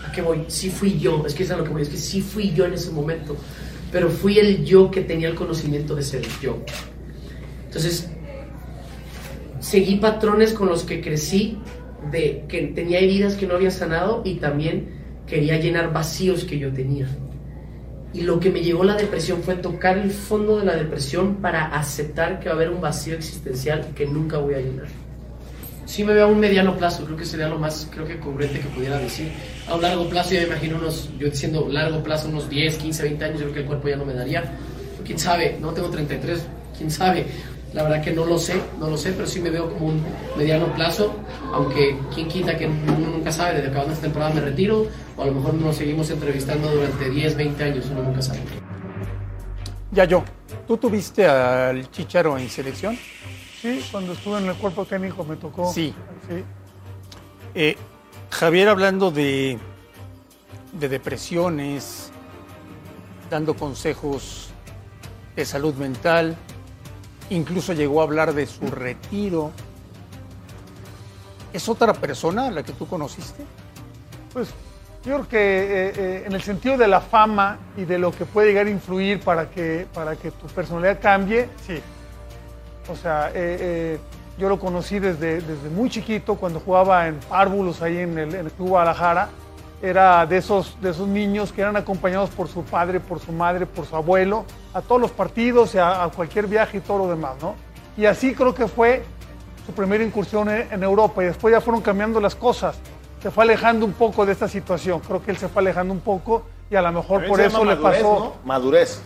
[0.07, 0.45] ¿A qué voy?
[0.47, 2.65] Sí fui yo, es que es a lo que voy, es que sí fui yo
[2.65, 3.35] en ese momento,
[3.91, 6.57] pero fui el yo que tenía el conocimiento de ser yo.
[7.65, 8.09] Entonces,
[9.59, 11.57] seguí patrones con los que crecí,
[12.09, 14.97] de que tenía heridas que no había sanado y también
[15.27, 17.07] quería llenar vacíos que yo tenía.
[18.13, 21.65] Y lo que me llevó la depresión fue tocar el fondo de la depresión para
[21.65, 24.87] aceptar que va a haber un vacío existencial que nunca voy a llenar.
[25.85, 28.59] Sí me veo a un mediano plazo, creo que sería lo más creo que congruente
[28.59, 29.31] que pudiera decir.
[29.67, 33.03] A un largo plazo yo me imagino unos, yo diciendo largo plazo, unos 10, 15,
[33.03, 34.43] 20 años, yo creo que el cuerpo ya no me daría.
[35.05, 36.45] Quién sabe, no tengo 33,
[36.77, 37.25] quién sabe.
[37.73, 40.03] La verdad que no lo sé, no lo sé, pero sí me veo como un
[40.37, 41.15] mediano plazo,
[41.53, 44.87] aunque quién quita que nunca sabe, desde acabando esta temporada me retiro,
[45.17, 48.39] o a lo mejor nos seguimos entrevistando durante 10, 20 años, uno nunca sabe.
[49.91, 50.23] Ya yo.
[50.67, 52.97] ¿Tú tuviste al Chicharo en selección?
[53.61, 55.73] Sí, cuando estuve en el cuerpo técnico me tocó.
[55.73, 55.93] Sí.
[56.29, 56.43] Sí.
[57.55, 57.75] Eh,
[58.29, 59.57] Javier hablando de,
[60.73, 62.11] de depresiones,
[63.29, 64.49] dando consejos
[65.35, 66.35] de salud mental,
[67.29, 69.51] incluso llegó a hablar de su retiro.
[71.53, 73.43] ¿Es otra persona la que tú conociste?
[74.33, 74.49] Pues
[75.07, 78.25] yo creo que eh, eh, en el sentido de la fama y de lo que
[78.25, 81.79] puede llegar a influir para que, para que tu personalidad cambie, sí.
[82.89, 83.97] O sea, eh,
[84.37, 88.69] yo lo conocí desde, desde muy chiquito, cuando jugaba en párvulos ahí en el, Club
[88.69, 89.29] Guadalajara.
[89.81, 93.65] Era de esos, de esos niños que eran acompañados por su padre, por su madre,
[93.65, 94.43] por su abuelo,
[94.73, 97.55] a todos los partidos, y a, cualquier viaje y todo lo demás, ¿no?
[97.95, 99.03] Y así creo que fue
[99.65, 102.77] su primera incursión en Europa y después ya fueron cambiando las cosas.
[103.21, 104.99] Se fue alejando un poco de esta situación.
[104.99, 107.65] Creo que él se fue alejando un poco y a lo mejor También por eso
[107.65, 108.03] le pasó.
[108.03, 108.33] ¿no?
[108.47, 109.01] Madurez.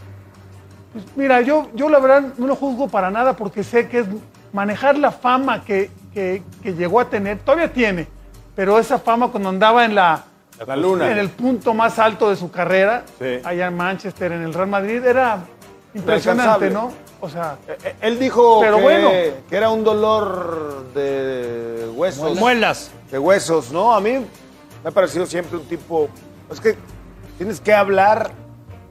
[0.93, 4.07] Pues mira, yo, yo la verdad no lo juzgo para nada porque sé que es
[4.51, 8.07] manejar la fama que, que- que llegó a tener, todavía tiene,
[8.55, 10.26] pero esa fama cuando andaba en la,
[10.68, 11.09] La luna.
[11.09, 13.39] en el punto más alto de su carrera, Sí.
[13.45, 15.39] allá en Manchester, en el Real Madrid, era
[15.93, 16.69] impresionante.
[16.69, 16.91] ¿no?
[17.19, 19.09] O sea, Eh, Él dijo Pero que, bueno.
[19.49, 22.35] que era un dolor de huesos.
[22.37, 22.91] Muelas.
[23.11, 23.93] De huesos, ¿no?
[23.93, 24.25] A mí me
[24.89, 26.09] ha parecido siempre un tipo.
[26.51, 26.75] Es que
[27.37, 28.31] tienes que hablar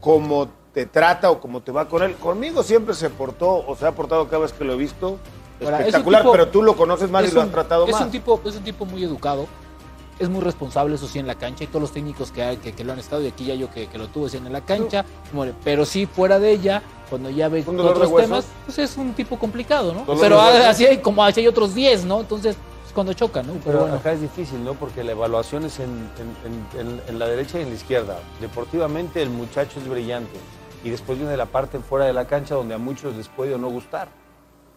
[0.01, 2.15] como te trata o como te va con él.
[2.17, 5.19] Conmigo siempre se portó o se ha portado cada vez que lo he visto
[5.61, 7.87] Ahora, es un espectacular, tipo- pero tú lo conoces más y lo un- has tratado
[7.87, 8.03] es más.
[8.03, 9.47] Un tipo, es un tipo muy educado,
[10.21, 12.73] es muy responsable, eso sí, en la cancha, y todos los técnicos que, hay- que,
[12.73, 14.61] que lo han estado, y aquí ya yo que, que lo tuve sí, en la
[14.61, 15.55] cancha, muere.
[15.65, 18.97] pero sí, fuera de ella, cuando ya ve ¿Un dolor de otros temas, pues es
[18.97, 20.05] un tipo complicado, ¿no?
[20.05, 22.21] ¿Dolor Pero así hay, como así hay otros 10, ¿no?
[22.21, 22.57] Entonces,
[22.87, 23.55] es cuando chocan, ¿no?
[23.55, 23.95] Pero, Pero bueno.
[23.97, 24.75] acá es difícil, ¿no?
[24.75, 28.19] Porque la evaluación es en, en- en- en- en la derecha y en la izquierda.
[28.41, 30.39] Deportivamente el muchacho es brillante.
[30.85, 33.59] Y después viene la parte fuera de la cancha donde a muchos les puede o
[33.59, 34.09] no gustar.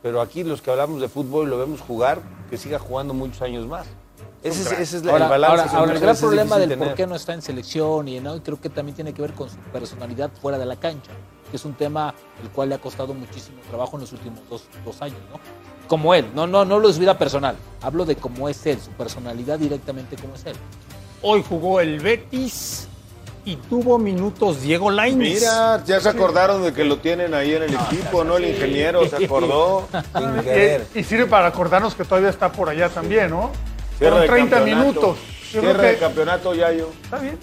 [0.02, 2.20] Pero aquí los que hablamos de fútbol y lo vemos jugar,
[2.50, 3.88] que siga jugando muchos años más.
[4.44, 5.62] Ese es, ese es la- Ahora, el balance.
[5.62, 8.42] ahora- ahora, el gran es problema del por qué no está en selección y ¿no?
[8.44, 11.12] creo que también tiene que ver con su personalidad fuera de la cancha.
[11.52, 14.64] que es un tema el cual le ha costado muchísimo trabajo en los últimos dos,
[14.84, 15.40] dos años, ¿no?
[15.88, 18.80] Como él, no, no, no lo de su vida personal, hablo de cómo es él,
[18.82, 20.56] su personalidad directamente como es él.
[21.22, 22.88] Hoy jugó el Betis
[23.46, 25.42] y tuvo minutos Diego Lainez.
[25.42, 28.38] Mira, ya se acordaron de que lo tienen ahí en el equipo, ¿no?
[28.38, 29.88] El ingeniero se acordó.
[30.96, 33.52] Y, y sirve para acordarnos que todavía está por allá también, ¿no?
[33.98, 34.88] Cierre Fueron de 30 campeonato.
[34.90, 35.18] minutos.
[35.54, 36.90] Yo Cierre de que campeonato, Yayo.
[37.04, 37.38] está bien.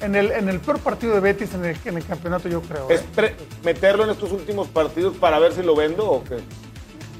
[0.00, 2.88] En el, en el peor partido de Betis en el, en el campeonato, yo creo.
[2.90, 2.94] ¿eh?
[2.94, 6.36] ¿Es pre- meterlo en estos últimos partidos para ver si lo vendo o qué?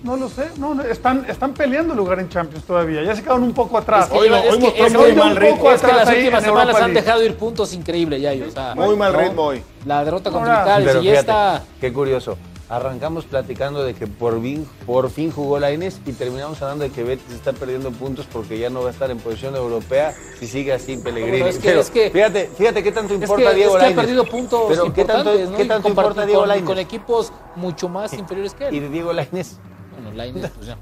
[0.02, 3.02] No lo sé, no, no, están, están peleando lugar en Champions todavía.
[3.02, 4.06] Ya se quedaron un poco atrás.
[4.06, 7.36] Es que, es que- es que- un es que las últimas semanas han dejado ir
[7.36, 8.32] puntos increíbles, ya.
[8.46, 9.18] O sea, Muy mal ¿no?
[9.20, 9.62] ritmo hoy.
[9.84, 11.62] La derrota contra Italia, y fíjate, esta...
[11.82, 12.38] qué curioso.
[12.70, 16.90] Arrancamos platicando de que por fin, por fin jugó la Inés y terminamos hablando de
[16.90, 20.46] que Betis está perdiendo puntos porque ya no va a estar en posición europea si
[20.46, 21.38] sigue así Pellegrini.
[21.38, 23.76] Bueno, es que- Pero es que- fíjate, fíjate qué tanto Es importa que, Diego es
[23.76, 24.04] que ha Lainez.
[24.04, 25.56] perdido puntos Pero ¿qué tanto, ¿no?
[25.56, 26.66] qué tanto importa Diego Lainez?
[26.68, 28.74] con equipos mucho más inferiores que él.
[28.76, 29.56] Y de Diego Lainez.
[29.92, 30.78] Bueno, Lainez, pues ya.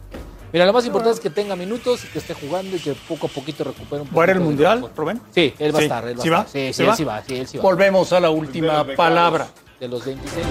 [0.52, 3.28] Mira, lo más importante es que tenga minutos y que esté jugando y que poco
[3.28, 4.18] a poquito recupere un poco.
[4.18, 5.22] ¿Va a ir el Mundial, Rubén?
[5.34, 5.84] Sí, él va Sí.
[5.84, 6.08] a estar.
[6.08, 6.38] Él va ¿Sí a va?
[6.40, 6.52] estar.
[6.52, 6.96] Sí, sí, ¿Sí él va?
[6.96, 7.22] sí va.
[7.22, 7.62] Sí, él sí va.
[7.62, 9.48] Volvemos a la última palabra.
[9.80, 10.46] De los 26.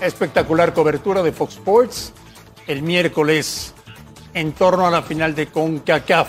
[0.00, 2.12] Espectacular cobertura de Fox Sports
[2.66, 3.74] el miércoles
[4.32, 6.28] en torno a la final de CONCACAF.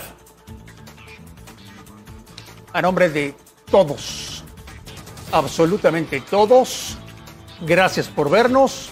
[2.74, 3.36] A nombre de
[3.70, 4.44] todos,
[5.32, 6.98] absolutamente todos,
[7.62, 8.90] gracias por vernos,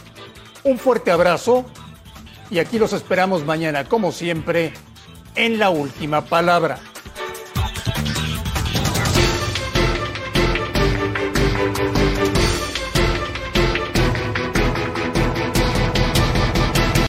[0.64, 1.66] un fuerte abrazo
[2.52, 4.74] y aquí los esperamos mañana, como siempre,
[5.36, 6.80] en la última palabra.